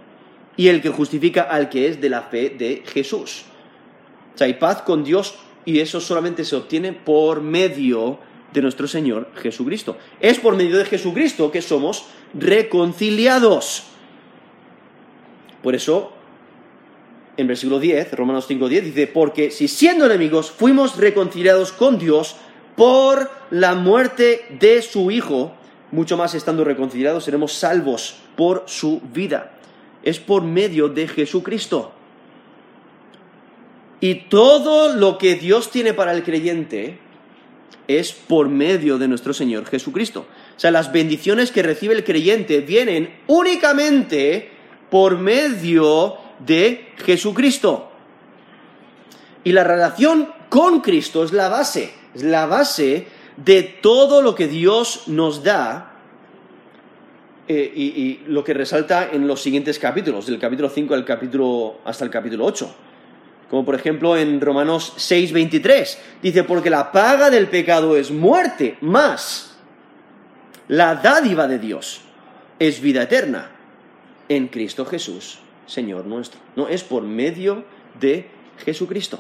y 0.57 0.69
el 0.69 0.81
que 0.81 0.90
justifica 0.90 1.43
al 1.43 1.69
que 1.69 1.88
es 1.88 2.01
de 2.01 2.09
la 2.09 2.23
fe 2.23 2.51
de 2.51 2.85
Jesús. 2.87 3.47
O 4.37 4.38
sea, 4.38 4.47
hay 4.47 4.55
paz 4.55 4.83
con 4.83 5.03
Dios 5.03 5.35
y 5.64 5.81
eso 5.81 6.01
solamente 6.01 6.45
se 6.45 6.55
obtiene 6.55 6.93
por 6.93 7.40
medio 7.43 8.21
de 8.53 8.62
nuestro 8.62 8.87
Señor 8.87 9.31
Jesucristo. 9.35 9.99
Es 10.21 10.38
por 10.38 10.55
medio 10.55 10.79
de 10.79 10.85
Jesucristo 10.85 11.51
que 11.51 11.61
somos 11.61 12.07
reconciliados. 12.35 13.88
Por 15.64 15.74
eso, 15.74 16.12
en 17.38 17.46
versículo 17.46 17.81
10, 17.81 18.12
Romanos 18.12 18.50
5.10, 18.50 18.83
dice, 18.83 19.07
porque 19.07 19.50
si 19.50 19.66
siendo 19.66 20.05
enemigos 20.05 20.50
fuimos 20.50 20.98
reconciliados 20.98 21.72
con 21.72 21.98
Dios 21.98 22.37
por 22.77 23.31
la 23.50 23.74
muerte 23.74 24.44
de 24.61 24.83
su 24.83 25.11
Hijo, 25.11 25.55
mucho 25.90 26.18
más 26.18 26.35
estando 26.35 26.64
reconciliados 26.64 27.24
seremos 27.24 27.55
salvos 27.55 28.16
por 28.37 28.64
su 28.66 29.00
vida. 29.14 29.53
Es 30.03 30.20
por 30.20 30.42
medio 30.42 30.90
de 30.90 31.09
Jesucristo. 31.09 31.92
Y 34.00 34.27
todo 34.29 34.94
lo 34.94 35.16
que 35.16 35.35
Dios 35.35 35.70
tiene 35.70 35.94
para 35.94 36.12
el 36.12 36.24
creyente 36.24 36.98
es 37.88 38.12
por 38.12 38.50
medio 38.50 38.98
de 38.98 39.09
nuestro 39.09 39.33
Señor 39.33 39.64
Jesucristo. 39.64 40.27
O 40.59 40.61
sea, 40.61 40.70
las 40.70 40.92
bendiciones 40.92 41.53
que 41.53 41.62
recibe 41.62 41.94
el 41.94 42.05
creyente 42.05 42.61
vienen 42.61 43.14
únicamente 43.29 44.54
por 44.95 45.19
medio 45.19 46.19
de 46.39 46.93
Jesucristo. 47.05 47.91
Y 49.43 49.51
la 49.51 49.65
relación 49.65 50.29
con 50.49 50.83
Cristo 50.83 51.25
es 51.25 51.33
la 51.33 51.49
base, 51.49 51.93
es 52.15 52.23
la 52.23 52.47
base 52.47 53.09
de 53.37 53.65
todo 53.65 54.23
lo 54.23 54.37
que 54.37 54.47
Dios 54.47 55.09
nos 55.09 55.43
da 55.43 55.95
eh, 57.49 57.73
y, 57.75 58.21
lo 58.29 58.45
que 58.45 58.55
resalta 58.55 59.11
en 59.11 59.27
los 59.27 59.43
siguientes 59.43 59.81
capítulos, 59.81 60.27
del 60.27 60.39
capítulo 60.39 60.71
5 60.71 60.95
al 60.95 61.05
capítulo, 61.05 61.81
hasta 61.85 62.05
el 62.05 62.11
capítulo 62.13 62.45
8. 62.45 62.75
Como 63.51 63.65
por 63.65 63.75
ejemplo 63.75 64.17
en 64.17 64.41
Romanos 64.41 64.93
6, 64.97 65.33
23, 65.33 65.99
dice, 66.23 66.45
porque 66.45 66.71
la 66.71 66.93
paga 66.93 67.31
del 67.31 67.49
pecado 67.49 67.97
es 67.97 68.13
muerte, 68.13 68.79
más 68.81 69.57
la 70.69 70.95
dádiva 70.95 71.49
de 71.49 71.59
Dios 71.59 72.03
es 72.61 72.81
vida 72.81 73.03
eterna 73.03 73.54
en 74.29 74.49
Cristo 74.49 74.85
Jesús, 74.85 75.39
Señor 75.67 76.07
nuestro. 76.07 76.41
No 76.57 76.69
es 76.69 76.85
por 76.85 77.03
medio 77.03 77.65
de 78.01 78.29
Jesucristo. 78.65 79.19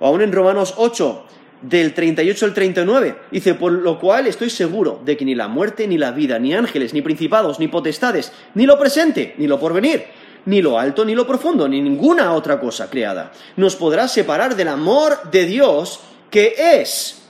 Aún 0.00 0.22
en 0.22 0.32
Romanos 0.32 0.74
8, 0.76 1.24
del 1.62 1.92
38 1.92 2.44
al 2.44 2.54
39, 2.54 3.16
dice, 3.30 3.54
por 3.54 3.72
lo 3.72 3.98
cual 3.98 4.26
estoy 4.26 4.50
seguro 4.50 5.00
de 5.04 5.16
que 5.16 5.24
ni 5.24 5.34
la 5.34 5.48
muerte, 5.48 5.88
ni 5.88 5.98
la 5.98 6.12
vida, 6.12 6.38
ni 6.38 6.54
ángeles, 6.54 6.94
ni 6.94 7.02
principados, 7.02 7.58
ni 7.58 7.68
potestades, 7.68 8.32
ni 8.54 8.64
lo 8.64 8.78
presente, 8.78 9.34
ni 9.38 9.46
lo 9.46 9.58
porvenir, 9.58 10.04
ni 10.46 10.62
lo 10.62 10.78
alto, 10.78 11.04
ni 11.04 11.14
lo 11.14 11.26
profundo, 11.26 11.68
ni 11.68 11.80
ninguna 11.80 12.32
otra 12.32 12.60
cosa 12.60 12.88
creada, 12.88 13.32
nos 13.56 13.74
podrá 13.74 14.06
separar 14.06 14.54
del 14.54 14.68
amor 14.68 15.30
de 15.30 15.46
Dios 15.46 16.00
que 16.30 16.54
es 16.56 17.22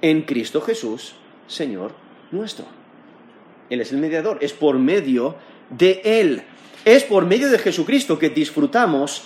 en 0.00 0.22
Cristo 0.22 0.60
Jesús, 0.60 1.14
Señor 1.46 1.92
nuestro. 2.30 2.64
Él 3.68 3.80
es 3.80 3.92
el 3.92 3.98
mediador, 3.98 4.38
es 4.40 4.52
por 4.52 4.78
medio 4.78 5.36
de 5.70 6.00
Él. 6.04 6.42
es 6.84 7.04
por 7.04 7.26
medio 7.26 7.50
de 7.50 7.58
Jesucristo 7.58 8.18
que 8.18 8.30
disfrutamos 8.30 9.22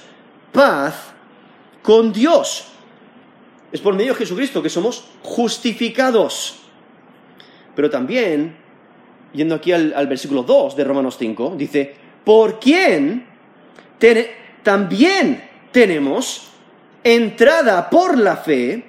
paz 0.52 1.12
con 1.83 2.12
Dios. 2.12 2.66
Es 3.72 3.80
por 3.80 3.94
medio 3.94 4.12
de 4.12 4.18
Jesucristo 4.18 4.62
que 4.62 4.70
somos 4.70 5.04
justificados. 5.22 6.61
Pero 7.74 7.90
también, 7.90 8.57
yendo 9.33 9.54
aquí 9.54 9.72
al, 9.72 10.07
versículo 10.07 10.42
2 10.42 10.76
de 10.76 10.85
Romanos 10.85 11.16
5, 11.18 11.54
dice, 11.57 11.94
por 12.24 12.59
quién 12.61 13.26
también 14.62 15.48
tenemos 15.72 16.48
entrada 17.02 17.90
por 17.90 18.18
la 18.18 18.37
fe 18.37 18.85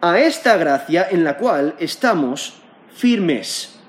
a 0.00 0.18
esta 0.20 0.56
gracia 0.56 1.08
en 1.10 1.24
la 1.24 1.36
cual 1.36 1.74
estamos 1.78 2.54
firmes. 2.94 3.79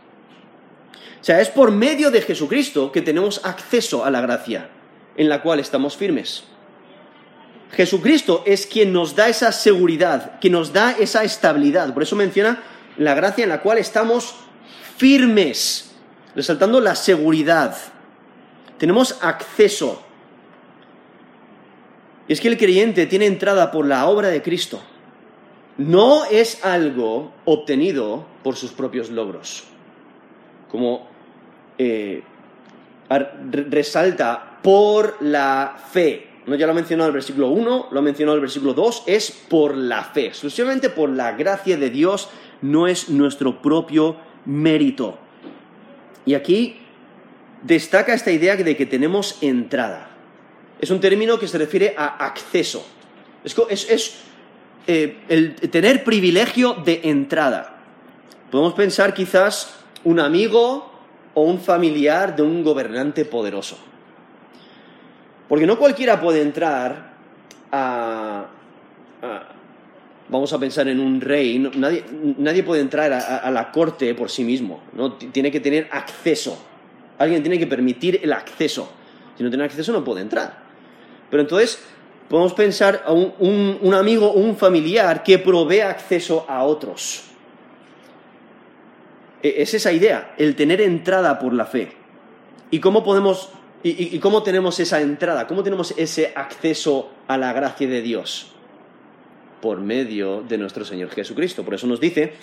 O 1.21 1.23
sea, 1.23 1.39
es 1.39 1.49
por 1.49 1.69
medio 1.69 2.09
de 2.09 2.21
Jesucristo 2.21 2.91
que 2.91 3.03
tenemos 3.03 3.41
acceso 3.45 4.03
a 4.03 4.09
la 4.09 4.21
gracia 4.21 4.69
en 5.15 5.29
la 5.29 5.43
cual 5.43 5.59
estamos 5.59 5.95
firmes. 5.95 6.43
Jesucristo 7.73 8.43
es 8.47 8.65
quien 8.65 8.91
nos 8.91 9.15
da 9.15 9.29
esa 9.29 9.51
seguridad, 9.51 10.39
quien 10.41 10.53
nos 10.53 10.73
da 10.73 10.93
esa 10.93 11.23
estabilidad. 11.23 11.93
Por 11.93 12.03
eso 12.03 12.15
menciona 12.15 12.63
la 12.97 13.13
gracia 13.13 13.43
en 13.43 13.49
la 13.49 13.61
cual 13.61 13.77
estamos 13.77 14.35
firmes, 14.97 15.91
resaltando 16.35 16.81
la 16.81 16.95
seguridad. 16.95 17.77
Tenemos 18.79 19.17
acceso. 19.21 20.01
Y 22.27 22.33
es 22.33 22.41
que 22.41 22.47
el 22.47 22.57
creyente 22.57 23.05
tiene 23.05 23.27
entrada 23.27 23.71
por 23.71 23.85
la 23.85 24.07
obra 24.07 24.29
de 24.29 24.41
Cristo. 24.41 24.81
No 25.77 26.25
es 26.25 26.65
algo 26.65 27.31
obtenido 27.45 28.25
por 28.43 28.55
sus 28.55 28.71
propios 28.71 29.11
logros. 29.11 29.65
Como 30.69 31.10
eh, 31.83 32.21
resalta 33.69 34.59
por 34.61 35.17
la 35.21 35.75
fe. 35.91 36.27
No 36.45 36.55
ya 36.55 36.67
lo 36.67 36.73
ha 36.73 36.75
mencionado 36.75 37.07
el 37.07 37.13
versículo 37.13 37.47
1, 37.47 37.87
lo 37.89 37.99
ha 37.99 38.03
mencionado 38.03 38.35
el 38.35 38.41
versículo 38.41 38.75
2, 38.75 39.03
es 39.07 39.31
por 39.31 39.75
la 39.75 40.03
fe, 40.03 40.27
exclusivamente 40.27 40.91
por 40.91 41.09
la 41.09 41.31
gracia 41.31 41.77
de 41.77 41.89
Dios, 41.89 42.29
no 42.61 42.87
es 42.87 43.09
nuestro 43.09 43.63
propio 43.63 44.17
mérito. 44.45 45.17
Y 46.23 46.35
aquí 46.35 46.77
destaca 47.63 48.13
esta 48.13 48.31
idea 48.31 48.55
de 48.55 48.77
que 48.77 48.85
tenemos 48.85 49.41
entrada. 49.41 50.09
Es 50.79 50.91
un 50.91 50.99
término 50.99 51.39
que 51.39 51.47
se 51.47 51.57
refiere 51.57 51.95
a 51.97 52.25
acceso. 52.27 52.85
Es, 53.43 54.21
eh, 54.85 55.17
el 55.29 55.55
tener 55.55 56.03
privilegio 56.03 56.73
de 56.73 57.01
entrada. 57.05 57.77
Podemos 58.51 58.73
pensar 58.73 59.15
quizás 59.15 59.79
un 60.03 60.19
amigo 60.19 60.90
o 61.33 61.43
un 61.43 61.59
familiar 61.59 62.35
de 62.35 62.43
un 62.43 62.63
gobernante 62.63 63.25
poderoso. 63.25 63.77
Porque 65.47 65.65
no 65.65 65.77
cualquiera 65.77 66.19
puede 66.19 66.41
entrar 66.41 67.13
a, 67.71 68.47
vamos 70.29 70.53
a 70.53 70.59
pensar 70.59 70.87
en 70.87 70.99
un 70.99 71.19
rey, 71.19 71.59
nadie, 71.59 72.63
puede 72.63 72.81
entrar 72.81 73.11
a, 73.11 73.51
la 73.51 73.71
corte 73.71 74.13
por 74.15 74.29
sí 74.29 74.43
mismo, 74.43 74.81
¿no? 74.93 75.13
tiene 75.13 75.51
que 75.51 75.59
tener 75.59 75.89
acceso, 75.91 76.57
alguien 77.17 77.43
tiene 77.43 77.59
que 77.59 77.67
permitir 77.67 78.19
el 78.23 78.31
acceso, 78.33 78.89
si 79.37 79.43
no 79.43 79.49
tiene 79.49 79.65
acceso 79.65 79.91
no 79.91 80.03
puede 80.03 80.21
entrar. 80.21 80.59
Pero 81.29 81.43
entonces 81.43 81.81
podemos 82.29 82.53
pensar 82.53 83.03
a 83.05 83.11
un, 83.11 83.77
un 83.81 83.93
amigo 83.93 84.27
o 84.27 84.39
un 84.39 84.55
familiar 84.55 85.23
que 85.23 85.37
provee 85.37 85.81
acceso 85.81 86.45
a 86.47 86.63
otros. 86.63 87.30
E, 89.43 89.61
es 89.61 89.73
esa 89.73 89.91
idea, 89.91 90.33
el 90.37 90.55
tener 90.55 90.81
entrada 90.81 91.39
por 91.39 91.53
la 91.53 91.65
fe. 91.65 91.91
¿Y 92.69 92.79
cómo 92.79 93.03
podemos, 93.03 93.49
y, 93.83 94.17
cómo 94.19 94.43
tenemos 94.43 94.79
esa 94.79 95.01
entrada? 95.01 95.47
¿Cómo 95.47 95.63
tenemos 95.63 95.93
ese 95.97 96.31
acceso 96.35 97.11
a 97.27 97.37
la 97.37 97.51
gracia 97.53 97.87
de 97.87 98.01
Dios? 98.01 98.51
Por 99.61 99.79
medio 99.81 100.41
de 100.41 100.57
nuestro 100.57 100.85
Señor 100.85 101.09
Jesucristo. 101.09 101.63
Por 101.63 101.73
eso 101.73 101.85
nos 101.85 101.99
dice, 101.99 102.33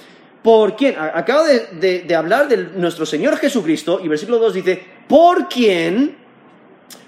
¿por 0.42 0.76
quién? 0.76 0.96
Acabo 0.98 1.44
de, 1.44 2.02
de 2.02 2.14
hablar 2.14 2.48
de 2.48 2.56
nuestro 2.56 3.06
Señor 3.06 3.36
Jesucristo 3.38 4.00
y 4.02 4.08
versículo 4.08 4.38
2 4.38 4.54
dice, 4.54 4.84
¿por 5.08 5.48
quién 5.48 6.16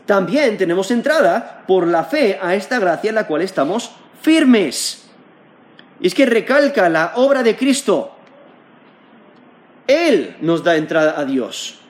también 0.07 0.57
tenemos 0.57 0.91
entrada 0.91 1.65
por 1.67 1.87
la 1.87 2.05
fe 2.05 2.39
a 2.41 2.55
esta 2.55 2.79
gracia 2.79 3.11
en 3.11 3.17
la 3.17 3.27
cual 3.27 3.43
estamos 3.43 3.91
firmes? 4.23 5.09
Y 6.01 6.07
es 6.07 6.15
que 6.15 6.25
recalca 6.25 6.89
la 6.89 7.13
obra 7.17 7.43
de 7.43 7.55
Cristo 7.57 8.17
él 9.91 10.37
nos 10.41 10.63
da 10.63 10.77
entrada 10.77 11.19
a 11.19 11.25
Dios. 11.25 11.81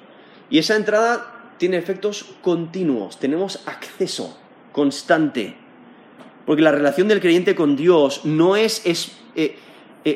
Y 0.49 0.59
esa 0.59 0.77
entrada 0.77 1.55
tiene 1.59 1.77
efectos 1.77 2.25
continuos, 2.41 3.19
tenemos 3.19 3.61
acceso 3.67 4.39
constante. 4.73 5.55
Porque 6.47 6.63
la 6.63 6.73
relación 6.73 7.09
del 7.09 7.21
creyente 7.21 7.55
con 7.55 7.77
Dios 7.77 8.25
no 8.25 8.57
es, 8.57 8.83
eh, 8.87 9.11
eh, 9.37 9.57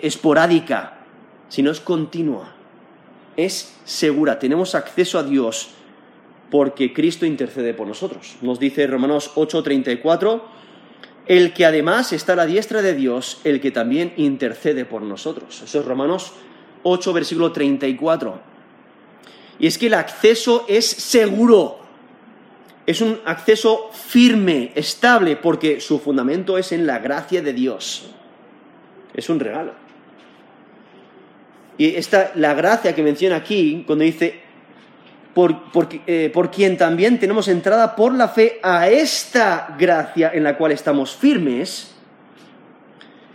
esporádica, 0.02 0.98
sino 1.48 1.70
es 1.70 1.80
continua, 1.80 2.54
es 3.36 3.76
segura. 3.84 4.38
Tenemos 4.38 4.74
acceso 4.74 5.18
a 5.18 5.22
Dios 5.22 5.70
porque 6.50 6.92
Cristo 6.92 7.26
intercede 7.26 7.74
por 7.74 7.86
nosotros. 7.86 8.36
Nos 8.40 8.58
dice 8.58 8.86
Romanos 8.86 9.32
8:34, 9.34 10.42
el 11.26 11.52
que 11.52 11.66
además 11.66 12.12
está 12.12 12.32
a 12.32 12.36
la 12.36 12.46
diestra 12.46 12.80
de 12.80 12.94
Dios, 12.94 13.40
el 13.44 13.60
que 13.60 13.70
también 13.70 14.12
intercede 14.16 14.84
por 14.84 15.02
nosotros. 15.02 15.62
Eso 15.62 15.80
es 15.80 15.84
Romanos 15.84 16.32
8, 16.84 17.12
versículo 17.12 17.50
34. 17.50 18.38
Y 19.58 19.66
es 19.66 19.78
que 19.78 19.88
el 19.88 19.94
acceso 19.94 20.64
es 20.68 20.86
seguro. 20.86 21.80
Es 22.86 23.00
un 23.00 23.18
acceso 23.24 23.90
firme, 23.92 24.70
estable, 24.74 25.36
porque 25.36 25.80
su 25.80 25.98
fundamento 25.98 26.58
es 26.58 26.70
en 26.70 26.86
la 26.86 26.98
gracia 26.98 27.42
de 27.42 27.52
Dios. 27.52 28.10
Es 29.14 29.28
un 29.28 29.40
regalo. 29.40 29.72
Y 31.78 31.96
esta, 31.96 32.32
la 32.36 32.54
gracia 32.54 32.94
que 32.94 33.02
menciona 33.02 33.36
aquí, 33.36 33.84
cuando 33.86 34.04
dice, 34.04 34.40
por, 35.32 35.72
por, 35.72 35.88
eh, 36.06 36.30
por, 36.32 36.50
quien 36.50 36.76
también 36.76 37.18
tenemos 37.18 37.48
entrada 37.48 37.96
por 37.96 38.14
la 38.14 38.28
fe 38.28 38.60
a 38.62 38.88
esta 38.88 39.74
gracia 39.78 40.30
en 40.32 40.44
la 40.44 40.56
cual 40.56 40.72
estamos 40.72 41.16
firmes, 41.16 41.94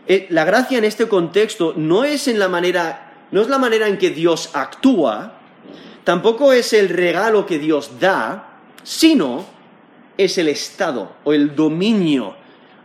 eh, 0.07 0.27
la 0.29 0.45
gracia 0.45 0.77
en 0.77 0.85
este 0.85 1.07
contexto 1.07 1.73
no 1.75 2.03
es 2.03 2.27
en 2.27 2.39
la 2.39 2.47
manera 2.47 3.08
no 3.31 3.41
es 3.41 3.49
la 3.49 3.57
manera 3.57 3.87
en 3.87 3.97
que 3.97 4.09
Dios 4.09 4.51
actúa, 4.53 5.33
tampoco 6.03 6.53
es 6.53 6.73
el 6.73 6.89
regalo 6.89 7.45
que 7.45 7.59
Dios 7.59 7.99
da, 7.99 8.59
sino 8.83 9.45
es 10.17 10.37
el 10.37 10.47
estado 10.47 11.13
o 11.23 11.33
el 11.33 11.55
dominio 11.55 12.35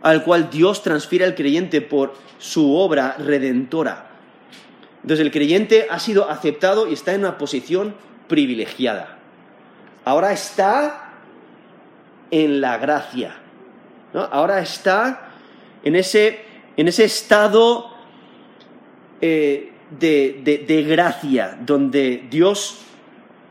al 0.01 0.23
cual 0.23 0.49
Dios 0.51 0.83
transfiere 0.83 1.25
al 1.25 1.33
creyente 1.33 1.81
por 1.81 2.13
su 2.37 2.75
obra 2.75 3.15
redentora. 3.17 4.07
Entonces 5.01 5.25
el 5.25 5.31
creyente 5.31 5.87
ha 5.89 5.99
sido 5.99 6.29
aceptado 6.29 6.87
y 6.87 6.93
está 6.93 7.13
en 7.13 7.21
una 7.21 7.37
posición 7.37 7.95
privilegiada. 8.27 9.17
Ahora 10.03 10.31
está 10.31 11.13
en 12.29 12.61
la 12.61 12.77
gracia. 12.77 13.35
Ahora 14.13 14.59
está 14.59 15.29
en 15.83 15.95
ese, 15.95 16.45
en 16.77 16.87
ese 16.87 17.05
estado 17.05 17.91
eh, 19.21 19.71
de, 19.91 20.85
gracia, 20.87 21.57
donde 21.65 22.25
Dios 22.29 22.79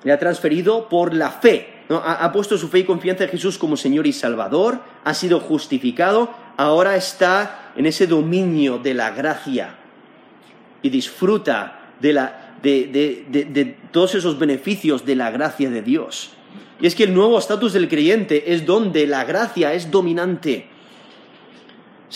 le 0.03 0.12
ha 0.12 0.18
transferido 0.18 0.88
por 0.88 1.14
la 1.14 1.31
fe. 1.31 1.68
Ha, 1.90 2.33
puesto 2.33 2.57
su 2.57 2.68
fe 2.68 2.81
y 2.81 2.85
confianza 2.85 3.25
en 3.25 3.31
Jesús 3.31 3.59
como 3.59 3.77
Señor 3.77 4.07
y 4.07 4.12
Salvador, 4.12 4.81
ha 5.05 5.14
sido 5.14 5.40
justificado, 5.40 6.31
ahora 6.57 6.97
está 6.97 7.73
en 7.77 7.87
ese 7.87 8.07
dominio 8.07 8.79
de 8.79 8.94
la 8.94 9.11
gracia 9.11 9.77
y 10.83 10.88
disfruta 10.88 11.90
de, 12.01 12.12
la, 12.14 12.57
de 12.62 13.77
todos 13.90 14.14
esos 14.14 14.38
beneficios 14.38 15.05
de 15.05 15.16
la 15.16 15.31
gracia 15.31 15.68
de 15.68 15.83
Dios. 15.83 16.31
Y 16.81 16.87
es 16.87 16.94
que 16.94 17.05
el 17.05 17.14
nuevo 17.14 17.38
estatus 17.38 17.73
del 17.73 17.88
creyente 17.88 18.53
es 18.53 18.66
donde 18.66 19.07
la 19.07 19.25
gracia 19.25 19.75
es 19.75 19.90
dominante 19.90 20.68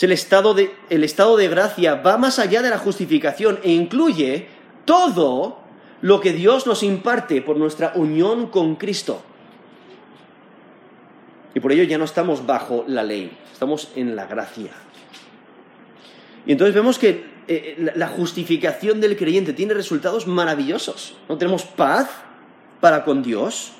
el 0.05 0.13
estado, 0.13 0.53
de, 0.53 1.47
gracia 1.49 1.95
va 1.95 2.17
más 2.17 2.39
allá 2.39 2.61
de 2.61 2.69
la 2.69 2.77
justificación 2.77 3.59
e 3.63 3.71
incluye 3.71 4.47
todo 4.85 5.59
lo 6.01 6.21
que 6.21 6.31
Dios 6.31 6.65
nos 6.65 6.83
imparte 6.83 7.41
por 7.41 7.57
nuestra 7.57 7.91
unión 7.95 8.47
con 8.47 8.75
Cristo. 8.75 9.21
Y 11.53 11.59
por 11.59 11.71
ello 11.71 11.83
ya 11.83 11.97
no 11.97 12.05
estamos 12.05 12.45
bajo 12.45 12.85
la 12.87 13.03
ley, 13.03 13.31
estamos 13.51 13.91
en 13.95 14.15
la 14.15 14.25
gracia. 14.25 14.71
Y 16.45 16.53
entonces 16.53 16.73
vemos 16.73 16.97
que 16.97 17.09
eh, 17.09 17.25
eh, 17.47 17.91
la 17.95 18.07
justificación 18.07 19.01
del 19.01 19.17
creyente 19.17 19.51
tiene 19.51 19.73
resultados 19.73 20.27
maravillosos. 20.27 21.17
¿no? 21.27 21.37
Tenemos 21.37 21.63
paz 21.63 22.09
para 22.79 23.03
con 23.03 23.21
Dios, 23.21 23.73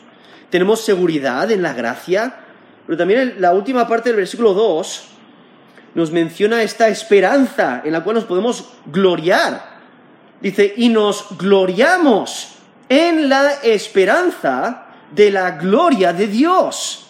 tenemos 0.50 0.82
seguridad 0.82 1.50
en 1.52 1.62
la 1.62 1.74
gracia, 1.74 2.40
pero 2.86 2.98
también 2.98 3.36
la 3.40 3.54
última 3.54 3.88
parte 3.88 4.10
del 4.10 4.18
versículo 4.18 4.54
2 4.54 5.19
nos 5.96 6.12
menciona 6.12 6.62
esta 6.62 6.88
esperanza 6.88 7.82
en 7.84 7.94
la 7.94 8.04
cual 8.04 8.16
nos 8.16 8.26
podemos 8.26 8.70
gloriar. 8.86 9.80
Dice, 10.42 10.74
y 10.78 10.90
nos 10.90 11.38
gloriamos 11.38 12.56
en 12.88 13.30
la 13.30 13.54
esperanza 13.64 14.88
de 15.12 15.32
la 15.32 15.52
gloria 15.52 16.14
de 16.14 16.28
Dios. 16.28 17.08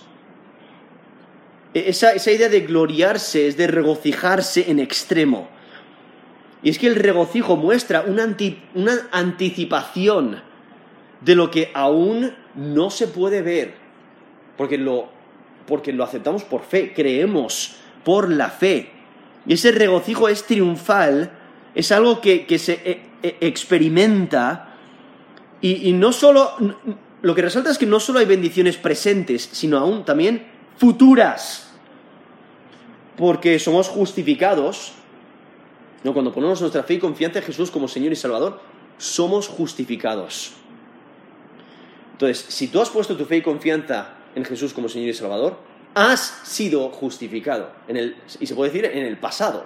E-, 1.73 1.89
esa, 1.89 2.15
idea 2.15 2.49
de 2.49 2.61
gloriarse 2.61 3.47
es 3.47 3.57
de 3.57 3.67
regocijarse 3.67 4.69
en 4.69 4.79
extremo. 4.79 5.47
Y 6.61 6.69
es 6.69 6.79
que 6.79 6.87
el 6.87 6.95
regocijo 6.95 7.55
muestra 7.55 8.01
una, 8.01 8.35
una 8.73 8.93
anticipación 9.11 10.41
de 11.21 11.35
lo 11.35 11.51
que 11.51 11.71
aún 11.73 12.33
no 12.55 12.89
se 12.89 13.07
puede 13.07 13.41
ver, 13.41 13.73
porque 14.57 14.77
lo, 14.77 15.09
porque 15.67 15.93
lo 15.93 16.03
aceptamos 16.03 16.43
por 16.43 16.63
fe, 16.63 16.93
creemos 16.93 17.77
por 18.03 18.29
la 18.29 18.49
fe. 18.49 18.91
Y 19.45 19.53
ese 19.53 19.71
regocijo 19.71 20.29
es 20.29 20.43
triunfal, 20.43 21.31
es 21.75 21.91
algo 21.91 22.21
que, 22.21 22.45
se 22.59 22.73
e, 22.73 23.01
e, 23.23 23.37
experimenta 23.41 24.75
y, 25.61 25.89
y, 25.89 25.93
no 25.93 26.11
solo, 26.11 26.51
lo 27.21 27.35
que 27.35 27.41
resalta 27.41 27.69
es 27.69 27.77
que 27.77 27.85
no 27.85 27.99
solo 27.99 28.19
hay 28.19 28.25
bendiciones 28.25 28.77
presentes, 28.77 29.49
sino 29.51 29.77
aún 29.77 30.05
también 30.05 30.45
futuras. 30.77 31.73
Porque 33.17 33.59
somos 33.59 33.89
justificados, 33.89 34.93
¿no? 36.03 36.13
cuando 36.13 36.31
ponemos 36.31 36.61
nuestra 36.61 36.83
fe 36.83 36.95
y 36.95 36.99
confianza 36.99 37.39
en 37.39 37.45
Jesús 37.45 37.69
como 37.71 37.87
Señor 37.87 38.13
y 38.13 38.15
Salvador, 38.15 38.61
somos 38.97 39.47
justificados. 39.47 40.53
Entonces, 42.13 42.45
si 42.49 42.67
tú 42.67 42.81
has 42.81 42.89
puesto 42.89 43.17
tu 43.17 43.25
fe 43.25 43.37
y 43.37 43.41
confianza 43.41 44.13
en 44.35 44.45
Jesús 44.45 44.73
como 44.73 44.87
Señor 44.87 45.09
y 45.09 45.13
Salvador, 45.13 45.57
has 45.93 46.41
sido 46.43 46.89
justificado. 46.89 47.71
y 48.39 48.45
se 48.45 48.55
puede 48.55 48.71
decir 48.71 48.85
en 48.85 49.05
el 49.05 49.17
pasado. 49.17 49.65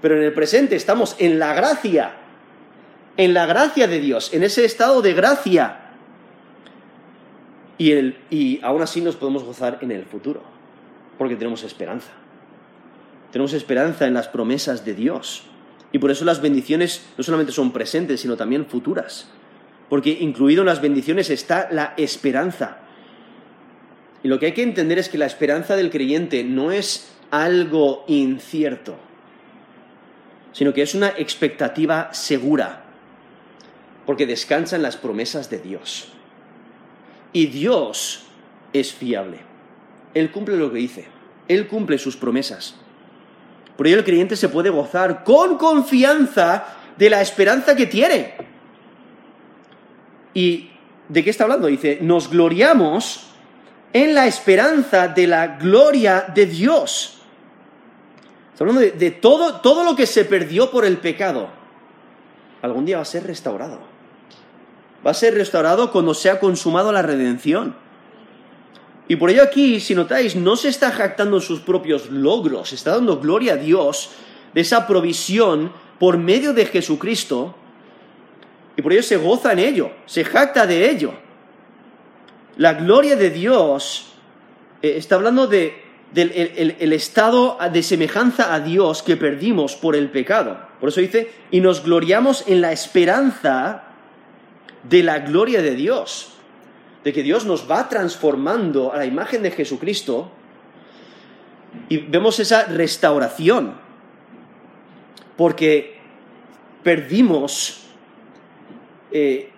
Pero 0.00 0.16
en 0.16 0.22
el 0.22 0.32
presente 0.32 0.76
estamos 0.76 1.16
en 1.18 1.38
la 1.38 1.54
gracia, 1.54 2.14
en 3.16 3.32
la 3.32 3.46
gracia 3.46 3.86
de 3.86 4.00
Dios, 4.00 4.34
en 4.34 4.42
ese 4.42 4.64
estado 4.64 5.00
de 5.00 5.14
gracia. 5.14 5.80
Y, 7.78 7.92
y 8.30 8.60
aún 8.62 8.82
así 8.82 9.00
nos 9.00 9.16
podemos 9.16 9.44
gozar 9.44 9.78
en 9.80 9.90
el 9.90 10.04
futuro, 10.04 10.42
porque 11.18 11.36
tenemos 11.36 11.62
esperanza. 11.62 12.10
Tenemos 13.32 13.52
esperanza 13.52 14.06
en 14.06 14.14
las 14.14 14.28
promesas 14.28 14.84
de 14.84 14.94
Dios. 14.94 15.44
Y 15.90 15.98
por 15.98 16.10
eso 16.10 16.24
las 16.24 16.40
bendiciones 16.40 17.06
no 17.16 17.24
solamente 17.24 17.52
son 17.52 17.72
presentes, 17.72 18.20
sino 18.20 18.36
también 18.36 18.66
futuras 18.66 19.28
porque 19.88 20.10
incluido 20.10 20.62
en 20.62 20.66
las 20.66 20.80
bendiciones 20.80 21.30
está 21.30 21.68
la 21.70 21.94
esperanza. 21.96 22.78
Y 24.24 24.28
lo 24.28 24.38
que 24.38 24.46
hay 24.46 24.52
que 24.52 24.62
entender 24.62 24.98
es 24.98 25.10
que 25.10 25.18
la 25.18 25.26
esperanza 25.26 25.76
del 25.76 25.90
creyente 25.90 26.42
no 26.44 26.72
es 26.72 27.12
algo 27.30 28.04
incierto, 28.08 28.96
sino 30.52 30.72
que 30.72 30.80
es 30.80 30.94
una 30.94 31.10
expectativa 31.10 32.08
segura, 32.14 32.84
porque 34.06 34.24
descansa 34.24 34.76
en 34.76 34.82
las 34.82 34.96
promesas 34.96 35.50
de 35.50 35.58
Dios. 35.58 36.08
Y 37.34 37.48
Dios 37.48 38.24
es 38.72 38.94
fiable. 38.94 39.40
Él 40.14 40.30
cumple 40.30 40.56
lo 40.56 40.72
que 40.72 40.78
dice, 40.78 41.04
Él 41.46 41.66
cumple 41.66 41.98
sus 41.98 42.16
promesas. 42.16 42.76
Por 43.76 43.86
ello 43.88 43.98
el 43.98 44.04
creyente 44.04 44.36
se 44.36 44.48
puede 44.48 44.70
gozar 44.70 45.22
con 45.22 45.58
confianza 45.58 46.64
de 46.96 47.10
la 47.10 47.20
esperanza 47.20 47.76
que 47.76 47.84
tiene. 47.84 48.36
¿Y 50.32 50.70
de 51.10 51.22
qué 51.22 51.28
está 51.28 51.44
hablando? 51.44 51.66
Dice, 51.66 51.98
nos 52.00 52.30
gloriamos 52.30 53.33
en 53.94 54.12
la 54.12 54.26
esperanza 54.26 55.08
de 55.08 55.26
la 55.28 55.56
gloria 55.56 56.26
de 56.34 56.46
Dios. 56.46 57.20
Está 58.52 58.64
hablando 58.64 58.82
de, 58.82 59.10
todo, 59.12 59.60
todo 59.60 59.84
lo 59.84 59.96
que 59.96 60.06
se 60.06 60.24
perdió 60.24 60.70
por 60.70 60.84
el 60.84 60.98
pecado. 60.98 61.48
Algún 62.60 62.84
día 62.84 62.96
va 62.96 63.02
a 63.02 63.06
ser 63.06 63.24
restaurado. 63.24 63.78
Va 65.06 65.12
a 65.12 65.14
ser 65.14 65.34
restaurado 65.34 65.92
cuando 65.92 66.12
sea 66.12 66.40
consumado 66.40 66.90
la 66.90 67.02
redención. 67.02 67.76
Y 69.06 69.16
por 69.16 69.30
ello 69.30 69.44
aquí, 69.44 69.78
si 69.78 69.94
notáis, 69.94 70.34
no 70.34 70.56
se 70.56 70.70
está 70.70 70.90
jactando 70.90 71.36
en 71.36 71.42
sus 71.42 71.60
propios 71.60 72.10
logros, 72.10 72.72
está 72.72 72.92
dando 72.92 73.20
gloria 73.20 73.52
a 73.52 73.56
Dios 73.56 74.10
de 74.54 74.62
esa 74.62 74.86
provisión 74.86 75.72
por 76.00 76.18
medio 76.18 76.52
de 76.52 76.66
Jesucristo 76.66 77.54
y 78.76 78.82
por 78.82 78.92
ello 78.92 79.02
se 79.02 79.18
goza 79.18 79.52
en 79.52 79.58
ello, 79.60 79.92
se 80.06 80.24
jacta 80.24 80.66
de 80.66 80.90
ello. 80.90 81.23
La 82.56 82.74
gloria 82.74 83.16
de 83.16 83.30
Dios 83.30 84.12
eh, 84.82 84.94
está 84.96 85.16
hablando 85.16 85.46
de, 85.46 85.82
del 86.12 86.30
el, 86.78 86.92
estado 86.92 87.58
de 87.72 87.82
semejanza 87.82 88.54
a 88.54 88.60
Dios 88.60 89.02
que 89.02 89.16
perdimos 89.16 89.74
por 89.74 89.96
el 89.96 90.10
pecado. 90.10 90.58
Por 90.78 90.90
eso 90.90 91.00
dice, 91.00 91.30
y 91.50 91.60
nos 91.60 91.82
gloriamos 91.82 92.44
en 92.46 92.60
la 92.60 92.72
esperanza 92.72 93.84
de 94.84 95.02
la 95.02 95.20
gloria 95.20 95.62
de 95.62 95.74
Dios, 95.74 96.34
de 97.02 97.12
que 97.12 97.22
Dios 97.22 97.44
nos 97.44 97.68
va 97.68 97.88
transformando 97.88 98.92
a 98.92 98.98
la 98.98 99.06
imagen 99.06 99.42
de 99.42 99.50
Jesucristo 99.50 100.30
y 101.88 101.98
vemos 101.98 102.38
esa 102.38 102.64
restauración, 102.66 103.74
porque 105.36 105.98
perdimos 106.84 107.86
eh, 109.10 109.50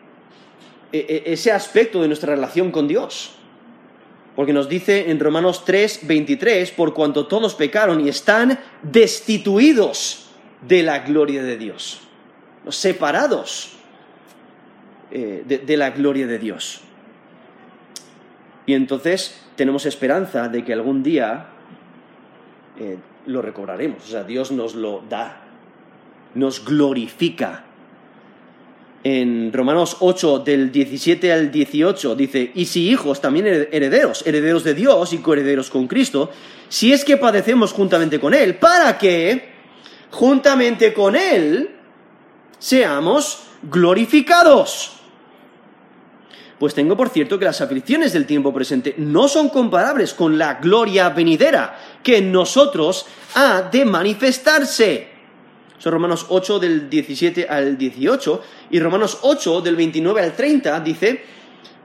ese 1.32 1.52
aspecto 1.52 2.00
de 2.00 2.08
nuestra 2.08 2.34
relación 2.34 2.70
con 2.70 2.88
Dios. 2.88 3.32
Porque 4.34 4.52
nos 4.52 4.68
dice 4.68 5.10
en 5.10 5.18
Romanos 5.18 5.64
3, 5.64 6.00
23, 6.06 6.70
por 6.72 6.92
cuanto 6.92 7.26
todos 7.26 7.54
pecaron 7.54 8.04
y 8.04 8.08
están 8.08 8.58
destituidos 8.82 10.30
de 10.66 10.82
la 10.82 11.00
gloria 11.00 11.42
de 11.42 11.56
Dios, 11.56 12.00
separados 12.68 13.76
de, 15.10 15.76
la 15.76 15.90
gloria 15.90 16.26
de 16.26 16.38
Dios. 16.38 16.82
Y 18.66 18.74
entonces 18.74 19.40
tenemos 19.56 19.86
esperanza 19.86 20.48
de 20.48 20.64
que 20.64 20.74
algún 20.74 21.02
día 21.02 21.46
lo 23.26 23.42
recobraremos. 23.42 24.04
O 24.04 24.08
sea, 24.08 24.24
Dios 24.24 24.50
nos 24.50 24.74
lo 24.74 25.02
da, 25.08 25.40
nos 26.34 26.64
glorifica 26.64 27.64
en 29.08 29.52
Romanos 29.52 29.98
8 30.00 30.40
del 30.40 30.72
17 30.72 31.32
al 31.32 31.52
18 31.52 32.16
dice, 32.16 32.50
y 32.56 32.64
si 32.64 32.90
hijos 32.90 33.20
también 33.20 33.46
herederos, 33.46 34.26
herederos 34.26 34.64
de 34.64 34.74
Dios 34.74 35.12
y 35.12 35.18
coherederos 35.18 35.70
con 35.70 35.86
Cristo, 35.86 36.28
si 36.68 36.92
es 36.92 37.04
que 37.04 37.16
padecemos 37.16 37.72
juntamente 37.72 38.18
con 38.18 38.34
Él, 38.34 38.56
para 38.56 38.98
que 38.98 39.48
juntamente 40.10 40.92
con 40.92 41.14
Él 41.14 41.70
seamos 42.58 43.44
glorificados. 43.62 44.94
Pues 46.58 46.74
tengo 46.74 46.96
por 46.96 47.10
cierto 47.10 47.38
que 47.38 47.44
las 47.44 47.60
aflicciones 47.60 48.12
del 48.12 48.26
tiempo 48.26 48.52
presente 48.52 48.96
no 48.98 49.28
son 49.28 49.50
comparables 49.50 50.14
con 50.14 50.36
la 50.36 50.54
gloria 50.54 51.10
venidera 51.10 51.78
que 52.02 52.16
en 52.16 52.32
nosotros 52.32 53.06
ha 53.36 53.62
de 53.62 53.84
manifestarse. 53.84 55.15
Son 55.78 55.92
Romanos 55.92 56.26
8 56.28 56.58
del 56.58 56.90
17 56.90 57.46
al 57.48 57.76
18 57.76 58.42
y 58.70 58.80
Romanos 58.80 59.18
8 59.22 59.60
del 59.60 59.76
29 59.76 60.22
al 60.22 60.34
30 60.34 60.80
dice, 60.80 61.22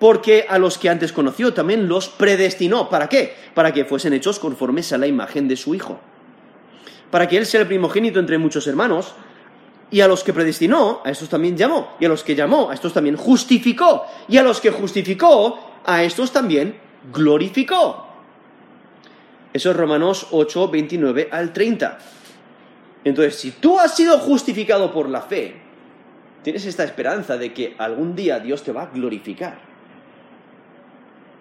porque 0.01 0.45
a 0.49 0.57
los 0.57 0.79
que 0.79 0.89
antes 0.89 1.13
conoció 1.13 1.53
también 1.53 1.87
los 1.87 2.09
predestinó. 2.09 2.89
¿Para 2.89 3.07
qué? 3.07 3.35
Para 3.53 3.71
que 3.71 3.85
fuesen 3.85 4.13
hechos 4.13 4.39
conformes 4.39 4.91
a 4.93 4.97
la 4.97 5.05
imagen 5.05 5.47
de 5.47 5.55
su 5.55 5.75
Hijo. 5.75 5.99
Para 7.11 7.27
que 7.27 7.37
Él 7.37 7.45
sea 7.45 7.61
el 7.61 7.67
primogénito 7.67 8.19
entre 8.19 8.39
muchos 8.39 8.65
hermanos. 8.65 9.13
Y 9.91 9.99
a 9.99 10.07
los 10.07 10.23
que 10.23 10.33
predestinó, 10.33 11.01
a 11.03 11.11
estos 11.11 11.29
también 11.29 11.55
llamó. 11.55 11.97
Y 11.99 12.05
a 12.05 12.09
los 12.09 12.23
que 12.23 12.33
llamó, 12.33 12.71
a 12.71 12.73
estos 12.73 12.93
también 12.93 13.15
justificó. 13.15 14.05
Y 14.27 14.37
a 14.37 14.41
los 14.41 14.59
que 14.59 14.71
justificó, 14.71 15.59
a 15.85 16.03
estos 16.03 16.31
también 16.31 16.79
glorificó. 17.13 18.07
Eso 19.53 19.69
es 19.69 19.75
Romanos 19.75 20.27
8, 20.31 20.69
29 20.69 21.29
al 21.31 21.53
30. 21.53 21.99
Entonces, 23.03 23.35
si 23.35 23.51
tú 23.51 23.79
has 23.79 23.95
sido 23.95 24.17
justificado 24.19 24.91
por 24.91 25.09
la 25.09 25.21
fe, 25.21 25.55
tienes 26.43 26.65
esta 26.65 26.83
esperanza 26.83 27.37
de 27.37 27.53
que 27.53 27.75
algún 27.77 28.15
día 28.15 28.39
Dios 28.39 28.63
te 28.63 28.71
va 28.71 28.83
a 28.83 28.85
glorificar. 28.87 29.59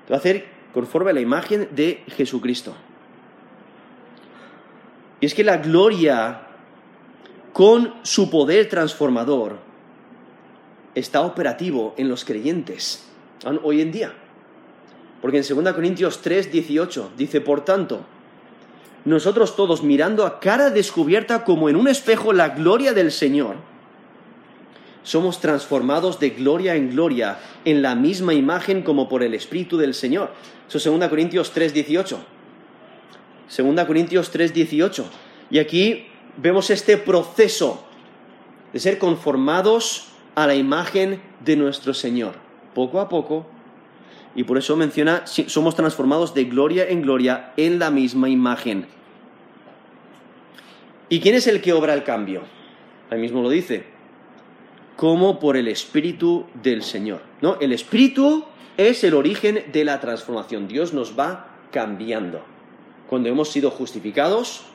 Te 0.07 0.11
va 0.11 0.17
a 0.17 0.21
hacer 0.21 0.47
conforme 0.73 1.11
a 1.11 1.15
la 1.15 1.21
imagen 1.21 1.69
de 1.73 2.03
Jesucristo. 2.17 2.75
Y 5.21 5.27
es 5.27 5.35
que 5.35 5.45
la 5.45 5.59
gloria, 5.59 6.47
con 7.53 7.95
su 8.03 8.31
poder 8.31 8.69
transformador, 8.69 9.59
está 10.95 11.21
operativo 11.21 11.95
en 11.99 12.09
los 12.09 12.25
creyentes 12.25 13.07
hoy 13.63 13.83
en 13.83 13.93
día. 13.93 14.15
Porque 15.21 15.39
en 15.39 15.65
2 15.65 15.75
Corintios 15.75 16.23
3, 16.23 16.51
18 16.51 17.13
dice, 17.17 17.41
por 17.43 17.65
tanto, 17.65 18.07
nosotros 19.05 19.57
todos 19.57 19.83
mirando 19.83 20.27
a 20.27 20.41
cara 20.41 20.71
descubierta 20.71 21.45
como 21.45 21.69
en 21.69 21.77
un 21.77 21.89
espejo 21.89 22.33
la 22.33 22.51
gloria 22.51 22.93
del 22.93 23.13
Señor, 23.13 23.57
somos 25.03 25.41
transformados 25.41 26.21
de 26.21 26.31
gloria 26.31 26.75
en 26.75 26.91
gloria 26.91 27.39
en 27.65 27.83
la 27.83 27.95
misma 27.95 28.35
imagen 28.35 28.83
como 28.83 29.09
por 29.09 29.23
el 29.23 29.35
Espíritu 29.35 29.79
del 29.79 29.95
Señor. 29.95 30.31
Eso 30.69 30.79
es 30.79 30.85
2 30.85 31.09
Corintios 31.09 31.53
3:18. 31.55 32.19
2 33.49 33.85
Corintios 33.87 34.31
3:18. 34.31 35.05
Y 35.51 35.59
aquí 35.59 36.07
vemos 36.37 36.71
este 36.71 36.97
proceso 36.97 37.85
de 38.73 38.79
ser 38.79 38.99
conformados 38.99 40.09
a 40.35 40.47
la 40.47 40.55
imagen 40.55 41.21
de 41.45 41.57
nuestro 41.57 41.95
Señor. 41.95 42.35
Poco 42.75 43.01
a 43.01 43.09
poco, 43.09 43.47
Y 44.35 44.45
por 44.45 44.59
eso 44.59 44.77
menciona, 44.77 45.27
somos 45.27 45.75
transformados 45.75 46.35
de 46.35 46.45
gloria 46.45 46.89
en 46.89 47.03
gloria 47.03 47.53
en 47.57 47.79
la 47.79 47.91
misma 47.91 48.29
imagen. 48.29 48.87
¿Y 51.09 51.21
quién 51.21 51.35
es 51.35 51.47
el 51.49 51.61
que 51.61 51.73
obra 51.73 51.95
el 51.95 52.05
cambio? 52.05 52.43
Ahí 53.11 53.19
mismo 53.19 53.43
lo 53.43 53.51
dice. 53.51 53.85
Como 54.97 55.41
por 55.41 55.57
el 55.57 55.67
Espíritu 55.67 56.47
del 56.63 56.83
Señor. 56.83 57.23
¿No? 57.41 57.59
El 57.61 57.73
Espíritu 57.73 58.45
es 58.77 59.03
el 59.03 59.15
origen 59.15 59.65
de 59.73 59.85
la 59.85 59.99
transformación. 60.01 60.69
Dios 60.69 60.95
nos 60.95 61.19
va 61.19 61.57
cambiando. 61.73 62.43
Cuando 63.09 63.29
hemos 63.29 63.51
sido 63.51 63.73
justificados, 63.73 64.67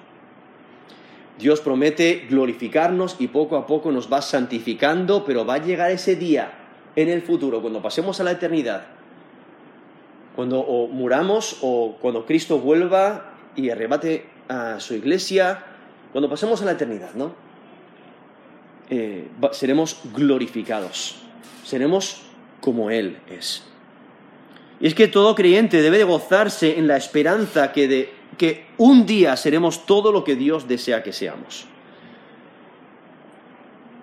Dios 1.39 1.61
promete 1.61 2.27
glorificarnos 2.29 3.15
y 3.19 3.27
poco 3.27 3.55
a 3.55 3.65
poco 3.65 3.91
nos 3.91 4.11
va 4.11 4.21
santificando, 4.21 5.23
pero 5.25 5.45
va 5.45 5.55
a 5.55 5.63
llegar 5.63 5.91
ese 5.91 6.15
día 6.15 6.51
en 6.95 7.09
el 7.09 7.21
futuro, 7.21 7.61
cuando 7.61 7.81
pasemos 7.81 8.19
a 8.19 8.23
la 8.23 8.31
eternidad, 8.31 8.87
cuando 10.35 10.59
o 10.59 10.87
muramos 10.87 11.59
o 11.61 11.97
cuando 12.01 12.25
Cristo 12.25 12.59
vuelva 12.59 13.33
y 13.55 13.69
arrebate 13.69 14.25
a 14.49 14.79
su 14.79 14.93
iglesia, 14.93 15.63
cuando 16.11 16.29
pasemos 16.29 16.61
a 16.61 16.65
la 16.65 16.73
eternidad, 16.73 17.13
¿no? 17.13 17.33
Eh, 18.89 19.27
seremos 19.53 20.01
glorificados, 20.13 21.15
seremos 21.63 22.21
como 22.61 22.91
Él 22.91 23.17
es. 23.29 23.63
Y 24.79 24.87
es 24.87 24.93
que 24.93 25.07
todo 25.07 25.35
creyente 25.35 25.81
debe 25.81 25.97
de 25.97 26.03
gozarse 26.03 26.77
en 26.77 26.87
la 26.87 26.97
esperanza 26.97 27.71
que, 27.71 27.87
de, 27.87 28.09
que 28.37 28.65
un 28.77 29.05
día 29.05 29.37
seremos 29.37 29.85
todo 29.85 30.11
lo 30.11 30.23
que 30.23 30.35
Dios 30.35 30.67
desea 30.67 31.01
que 31.01 31.13
seamos. 31.13 31.65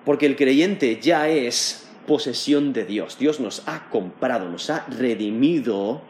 Porque 0.04 0.26
el 0.26 0.34
creyente 0.34 0.98
ya 1.00 1.28
es 1.28 1.88
posesión 2.06 2.72
de 2.72 2.84
Dios. 2.84 3.18
Dios 3.18 3.38
nos 3.38 3.62
ha 3.68 3.88
comprado, 3.90 4.48
nos 4.48 4.70
ha 4.70 4.86
redimido 4.86 6.02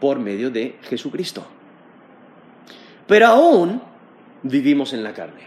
por 0.00 0.18
medio 0.18 0.50
de 0.50 0.78
Jesucristo. 0.82 1.46
Pero 3.06 3.26
aún 3.26 3.82
vivimos 4.42 4.92
en 4.92 5.02
la 5.02 5.12
carne. 5.12 5.42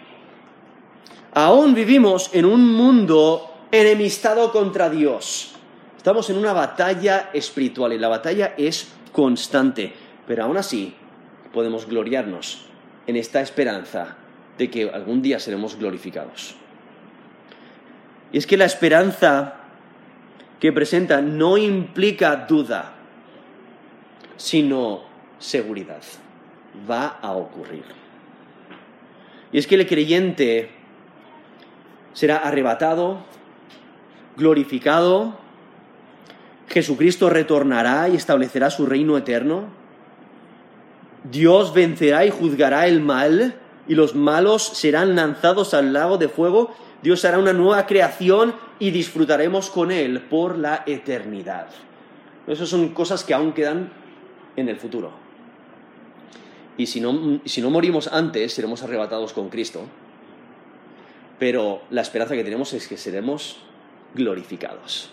Aún 1.34 1.74
vivimos 1.74 2.32
en 2.34 2.46
un 2.46 2.74
mundo 2.74 3.68
enemistado 3.72 4.52
contra 4.52 4.90
Dios. 4.90 5.54
Estamos 5.98 6.30
en 6.30 6.38
una 6.38 6.54
batalla 6.54 7.30
espiritual 7.34 7.94
y 7.94 8.00
la 8.00 8.08
batalla 8.08 8.54
es 8.58 8.88
constante, 9.12 9.94
pero 10.26 10.44
aún 10.44 10.58
así 10.58 10.96
podemos 11.54 11.88
gloriarnos 11.88 12.66
en 13.08 13.16
esta 13.16 13.42
esperanza 13.42 14.18
de 14.58 14.70
que 14.70 14.90
algún 14.90 15.22
día 15.22 15.40
seremos 15.40 15.78
glorificados. 15.78 16.56
Y 18.32 18.38
es 18.38 18.48
que 18.48 18.58
la 18.58 18.66
esperanza 18.66 19.56
que 20.60 20.72
presenta 20.72 21.22
no 21.22 21.58
implica 21.58 22.36
duda, 22.48 22.96
sino 24.38 25.02
seguridad. 25.40 26.02
Va 26.90 27.20
a 27.22 27.34
ocurrir. 27.34 27.84
Y 29.52 29.58
es 29.58 29.68
que 29.68 29.76
el 29.76 29.88
creyente 29.88 30.70
será 32.14 32.38
arrebatado, 32.38 33.20
glorificado, 34.36 35.38
Jesucristo 36.70 37.30
retornará 37.30 38.10
y 38.10 38.16
establecerá 38.16 38.70
su 38.70 38.86
reino 38.86 39.18
eterno. 39.18 39.66
Dios 41.24 41.74
vencerá 41.74 42.26
y 42.26 42.30
juzgará 42.30 42.88
el 42.88 43.02
mal 43.02 43.56
y 43.88 43.96
los 43.96 44.16
malos 44.16 44.64
serán 44.64 45.16
lanzados 45.16 45.74
al 45.74 45.94
lago 45.94 46.18
de 46.18 46.28
fuego. 46.28 46.76
Dios 47.02 47.24
hará 47.26 47.40
una 47.40 47.54
nueva 47.54 47.86
creación 47.86 48.54
y 48.80 48.92
disfrutaremos 48.92 49.70
con 49.70 49.92
Él 49.92 50.22
por 50.22 50.58
la 50.58 50.84
eternidad. 50.86 51.68
Esas 52.48 52.70
son 52.70 52.90
cosas 52.90 53.24
que 53.24 53.34
aún 53.34 53.54
quedan 53.54 53.92
en 54.58 54.68
el 54.68 54.76
futuro. 54.76 55.12
Y 56.78 56.88
si 56.88 57.00
no, 57.00 57.40
si 57.46 57.62
no 57.62 57.70
morimos 57.70 58.08
antes, 58.08 58.54
seremos 58.54 58.84
arrebatados 58.84 59.34
con 59.34 59.50
Cristo. 59.50 59.86
Pero 61.40 61.82
la 61.90 62.02
esperanza 62.02 62.36
que 62.36 62.44
tenemos 62.44 62.74
es 62.74 62.88
que 62.88 62.98
seremos 62.98 63.58
glorificados. 64.14 65.10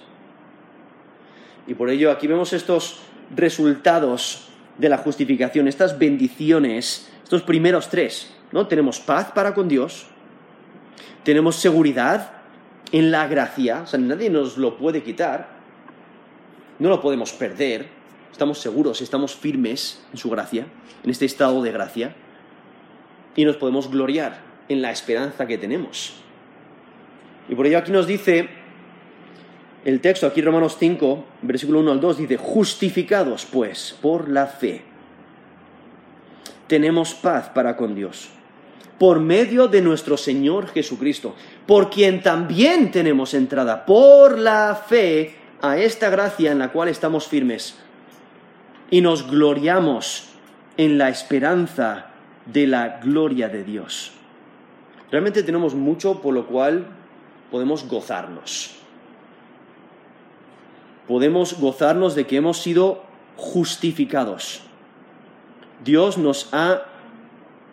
Y 1.66 1.74
por 1.74 1.88
ello 1.88 2.10
aquí 2.10 2.26
vemos 2.26 2.52
estos 2.52 2.98
resultados 3.34 4.48
de 4.78 4.88
la 4.88 4.98
justificación, 4.98 5.68
estas 5.68 5.98
bendiciones, 5.98 7.10
estos 7.22 7.42
primeros 7.42 7.88
tres. 7.88 8.34
¿no? 8.52 8.66
Tenemos 8.66 9.00
paz 9.00 9.32
para 9.32 9.54
con 9.54 9.68
Dios, 9.68 10.06
tenemos 11.22 11.56
seguridad 11.56 12.32
en 12.92 13.10
la 13.10 13.26
gracia, 13.26 13.82
o 13.82 13.86
sea, 13.86 13.98
nadie 13.98 14.30
nos 14.30 14.58
lo 14.58 14.76
puede 14.76 15.02
quitar, 15.02 15.48
no 16.78 16.88
lo 16.88 17.00
podemos 17.00 17.32
perder, 17.32 17.88
estamos 18.34 18.58
seguros, 18.58 19.00
estamos 19.00 19.36
firmes 19.36 20.02
en 20.10 20.18
su 20.18 20.28
gracia, 20.28 20.66
en 21.04 21.10
este 21.10 21.24
estado 21.24 21.62
de 21.62 21.70
gracia, 21.70 22.16
y 23.36 23.44
nos 23.44 23.56
podemos 23.56 23.88
gloriar 23.88 24.40
en 24.68 24.82
la 24.82 24.90
esperanza 24.90 25.46
que 25.46 25.56
tenemos. 25.56 26.14
Y 27.48 27.54
por 27.54 27.64
ello 27.64 27.78
aquí 27.78 27.92
nos 27.92 28.08
dice 28.08 28.48
el 29.84 30.00
texto, 30.00 30.26
aquí 30.26 30.42
Romanos 30.42 30.76
5, 30.80 31.24
versículo 31.42 31.78
1 31.78 31.92
al 31.92 32.00
2, 32.00 32.18
dice, 32.18 32.36
justificados 32.36 33.46
pues 33.46 33.96
por 34.02 34.28
la 34.28 34.48
fe, 34.48 34.82
tenemos 36.66 37.14
paz 37.14 37.50
para 37.50 37.76
con 37.76 37.94
Dios, 37.94 38.30
por 38.98 39.20
medio 39.20 39.68
de 39.68 39.80
nuestro 39.80 40.16
Señor 40.16 40.66
Jesucristo, 40.70 41.36
por 41.68 41.88
quien 41.88 42.20
también 42.20 42.90
tenemos 42.90 43.32
entrada 43.32 43.86
por 43.86 44.40
la 44.40 44.74
fe 44.74 45.36
a 45.62 45.78
esta 45.78 46.10
gracia 46.10 46.50
en 46.50 46.58
la 46.58 46.72
cual 46.72 46.88
estamos 46.88 47.28
firmes 47.28 47.76
y 48.90 49.00
nos 49.00 49.30
gloriamos 49.30 50.28
en 50.76 50.98
la 50.98 51.08
esperanza 51.08 52.06
de 52.46 52.66
la 52.66 53.00
gloria 53.00 53.48
de 53.48 53.64
Dios. 53.64 54.12
Realmente 55.10 55.42
tenemos 55.42 55.74
mucho 55.74 56.20
por 56.20 56.34
lo 56.34 56.46
cual 56.46 56.86
podemos 57.50 57.86
gozarnos 57.86 58.74
podemos 61.06 61.58
gozarnos 61.58 62.14
de 62.14 62.26
que 62.26 62.36
hemos 62.36 62.58
sido 62.58 63.02
justificados. 63.36 64.62
Dios 65.84 66.18
nos 66.18 66.48
ha 66.52 66.82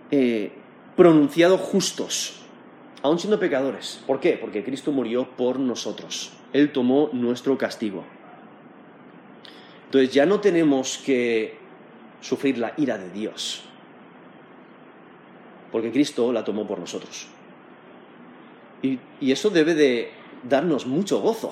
eh, 0.10 0.52
pronunciado 0.98 1.58
justos, 1.58 2.42
aun 3.02 3.20
siendo 3.20 3.40
pecadores. 3.40 4.02
¿Por 4.06 4.20
qué? 4.20 4.38
Porque 4.40 4.64
Cristo 4.64 4.92
murió 4.92 5.30
por 5.38 5.60
nosotros. 5.60 6.34
Él 6.52 6.72
tomó 6.72 7.10
nuestro 7.14 7.58
castigo. 7.58 8.04
Entonces 9.92 10.14
ya 10.14 10.26
no 10.26 10.40
tenemos 10.40 10.98
que 11.00 11.58
sufrir 12.22 12.58
la 12.58 12.74
ira 12.78 12.98
de 12.98 13.10
Dios, 13.10 13.64
porque 15.72 15.92
Cristo 15.92 16.32
la 16.32 16.44
tomó 16.44 16.66
por 16.66 16.80
nosotros. 16.80 17.28
y 18.82 19.32
eso 19.32 19.52
debe 19.52 19.76
de 19.76 20.12
darnos 20.44 20.88
mucho 20.88 21.22
gozo 21.22 21.52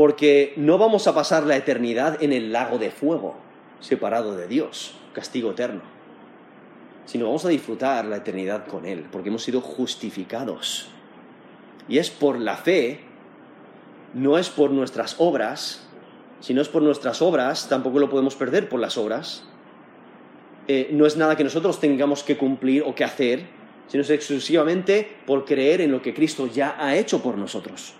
porque 0.00 0.54
no 0.56 0.78
vamos 0.78 1.06
a 1.08 1.14
pasar 1.14 1.42
la 1.44 1.56
eternidad 1.56 2.22
en 2.22 2.32
el 2.32 2.52
lago 2.52 2.78
de 2.78 2.90
fuego, 2.90 3.34
separado 3.80 4.34
de 4.34 4.48
Dios, 4.48 4.94
castigo 5.12 5.50
eterno, 5.50 5.82
sino 7.04 7.26
vamos 7.26 7.44
a 7.44 7.50
disfrutar 7.50 8.06
la 8.06 8.16
eternidad 8.16 8.66
con 8.66 8.86
Él, 8.86 9.04
porque 9.12 9.28
hemos 9.28 9.42
sido 9.42 9.60
justificados. 9.60 10.88
Y 11.86 11.98
es 11.98 12.08
por 12.08 12.38
la 12.38 12.56
fe, 12.56 13.00
no 14.14 14.38
es 14.38 14.48
por 14.48 14.70
nuestras 14.70 15.16
obras, 15.18 15.86
si 16.40 16.54
no 16.54 16.62
es 16.62 16.68
por 16.68 16.82
nuestras 16.82 17.22
obras, 17.22 17.68
tampoco 17.68 17.98
lo 17.98 18.08
podemos 18.08 18.34
perder 18.34 18.68
por 18.68 18.80
las 18.80 18.96
obras. 18.96 19.44
Eh, 20.68 20.88
no 20.92 21.06
es 21.06 21.16
nada 21.16 21.36
que 21.36 21.44
nosotros 21.44 21.80
tengamos 21.80 22.22
que 22.22 22.36
cumplir 22.36 22.82
o 22.84 22.94
que 22.94 23.04
hacer, 23.04 23.46
sino 23.88 24.02
es 24.02 24.10
exclusivamente 24.10 25.18
por 25.26 25.44
creer 25.44 25.80
en 25.80 25.90
lo 25.90 26.00
que 26.00 26.14
Cristo 26.14 26.46
ya 26.46 26.76
ha 26.78 26.96
hecho 26.96 27.22
por 27.22 27.36
nosotros. 27.36 27.94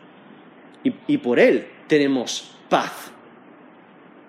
y 0.83 1.19
por 1.19 1.39
Él 1.39 1.67
tenemos 1.89 2.57
paz. 2.71 3.11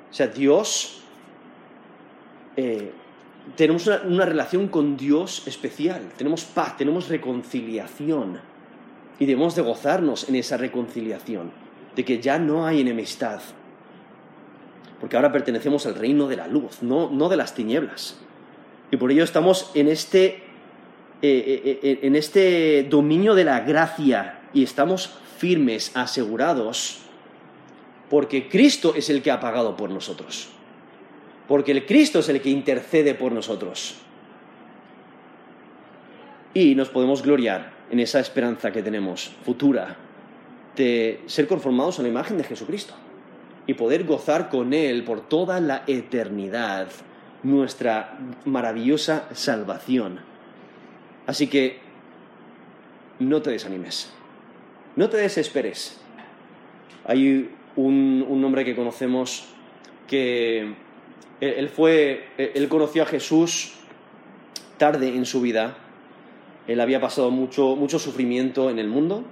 O 0.10 0.14
sea, 0.14 0.28
Dios, 0.28 1.02
eh, 2.58 2.92
tenemos 3.56 3.88
una, 3.88 4.02
una 4.02 4.26
relación 4.26 4.68
con 4.68 4.98
Dios 4.98 5.44
especial, 5.48 6.12
tenemos 6.18 6.44
paz, 6.44 6.76
tenemos 6.76 7.08
reconciliación 7.08 8.42
y 9.20 9.26
debemos 9.26 9.56
de 9.56 9.62
gozarnos 9.62 10.28
en 10.28 10.36
esa 10.36 10.58
reconciliación, 10.58 11.52
de 11.96 12.04
que 12.04 12.20
ya 12.20 12.40
no 12.40 12.66
hay 12.66 12.82
enemistad, 12.82 13.40
porque 15.02 15.16
ahora 15.16 15.32
pertenecemos 15.32 15.86
al 15.88 15.96
reino 15.96 16.28
de 16.28 16.38
la 16.38 16.48
luz, 16.48 16.82
no, 16.82 17.10
no 17.10 17.28
de 17.28 17.36
las 17.36 17.56
tinieblas. 17.56 18.18
Y 18.92 18.98
por 18.98 19.12
ello 19.12 19.24
estamos 19.24 19.72
en 19.74 19.88
este, 19.88 20.44
eh, 21.24 21.80
eh, 21.84 22.00
en 22.04 22.16
este 22.16 22.84
dominio 22.84 23.34
de 23.34 23.44
la 23.44 23.62
gracia 23.62 24.42
y 24.54 24.64
estamos 24.64 25.08
firmes, 25.38 25.92
asegurados 25.96 27.00
porque 28.12 28.48
Cristo 28.50 28.94
es 28.94 29.10
el 29.10 29.24
que 29.24 29.32
ha 29.32 29.40
pagado 29.40 29.76
por 29.76 29.90
nosotros. 29.90 30.50
Porque 31.48 31.72
el 31.72 31.86
Cristo 31.86 32.20
es 32.20 32.30
el 32.30 32.42
que 32.42 32.50
intercede 32.50 33.16
por 33.16 33.32
nosotros. 33.32 33.96
Y 36.54 36.76
nos 36.76 36.90
podemos 36.90 37.24
gloriar 37.24 37.72
en 37.90 38.02
esa 38.02 38.20
esperanza 38.20 38.72
que 38.72 38.84
tenemos 38.84 39.32
futura 39.44 39.96
de 40.76 41.22
ser 41.26 41.48
conformados 41.48 42.00
a 42.00 42.02
la 42.04 42.10
imagen 42.10 42.38
de 42.38 42.44
Jesucristo. 42.44 42.94
Y 43.68 43.74
poder 43.76 44.06
gozar 44.06 44.50
con 44.50 44.74
Él 44.74 45.04
por 45.04 45.22
toda 45.22 45.60
la 45.60 45.84
eternidad 45.88 46.88
nuestra 47.44 48.18
maravillosa 48.46 49.28
salvación. 49.34 50.20
Así 51.28 51.48
que 51.48 51.80
no 53.20 53.42
te 53.42 53.52
desanimes, 53.52 54.12
no 54.96 55.10
te 55.10 55.18
desesperes. 55.18 56.00
Hay 57.06 57.50
un, 57.76 58.26
un 58.28 58.44
hombre 58.44 58.66
que 58.66 58.76
conocemos 58.76 59.48
que 60.08 60.76
él, 61.40 61.70
fue, 61.70 62.28
él 62.38 62.68
conoció 62.70 63.04
a 63.04 63.06
Jesús 63.06 63.74
tarde 64.78 65.10
en 65.10 65.26
su 65.26 65.42
vida. 65.42 65.78
Él 66.68 66.80
había 66.80 67.02
pasado 67.02 67.32
mucho, 67.32 67.76
mucho 67.76 67.98
sufrimiento 67.98 68.70
en 68.70 68.78
el 68.78 68.88
mundo 68.88 69.24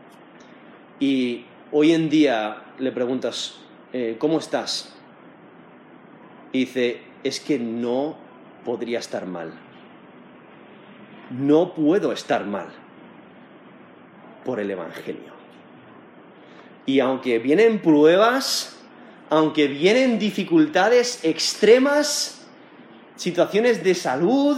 y 0.99 1.45
hoy 1.71 1.91
en 1.91 2.09
día 2.09 2.63
le 2.79 2.91
preguntas, 2.91 3.59
eh, 3.93 4.15
¿cómo 4.19 4.39
estás? 4.39 4.93
Y 6.51 6.59
dice, 6.59 7.01
es 7.23 7.39
que 7.39 7.59
no 7.59 8.17
podría 8.65 8.99
estar 8.99 9.25
mal. 9.25 9.53
No 11.31 11.73
puedo 11.73 12.11
estar 12.11 12.45
mal 12.45 12.67
por 14.45 14.59
el 14.59 14.71
Evangelio. 14.71 15.33
Y 16.85 16.99
aunque 16.99 17.39
vienen 17.39 17.79
pruebas, 17.81 18.79
aunque 19.29 19.67
vienen 19.67 20.17
dificultades 20.17 21.23
extremas, 21.23 22.47
situaciones 23.15 23.83
de 23.83 23.93
salud, 23.93 24.57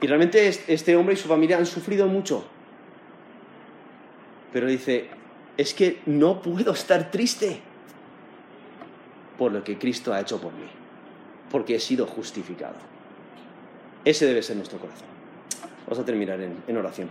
y 0.00 0.06
realmente 0.06 0.48
este 0.68 0.96
hombre 0.96 1.14
y 1.14 1.18
su 1.18 1.28
familia 1.28 1.58
han 1.58 1.66
sufrido 1.66 2.06
mucho, 2.06 2.44
pero 4.52 4.66
dice, 4.66 5.08
es 5.56 5.74
que 5.74 6.00
no 6.06 6.40
puedo 6.40 6.72
estar 6.72 7.10
triste 7.10 7.60
por 9.38 9.52
lo 9.52 9.62
que 9.64 9.78
Cristo 9.78 10.12
ha 10.12 10.20
hecho 10.20 10.40
por 10.40 10.52
mí, 10.52 10.68
porque 11.50 11.76
he 11.76 11.80
sido 11.80 12.06
justificado. 12.06 12.74
Ese 14.04 14.26
debe 14.26 14.42
ser 14.42 14.56
nuestro 14.56 14.78
corazón. 14.78 15.06
Vamos 15.86 15.98
a 15.98 16.04
terminar 16.04 16.40
en, 16.40 16.62
en 16.66 16.76
oración. 16.76 17.08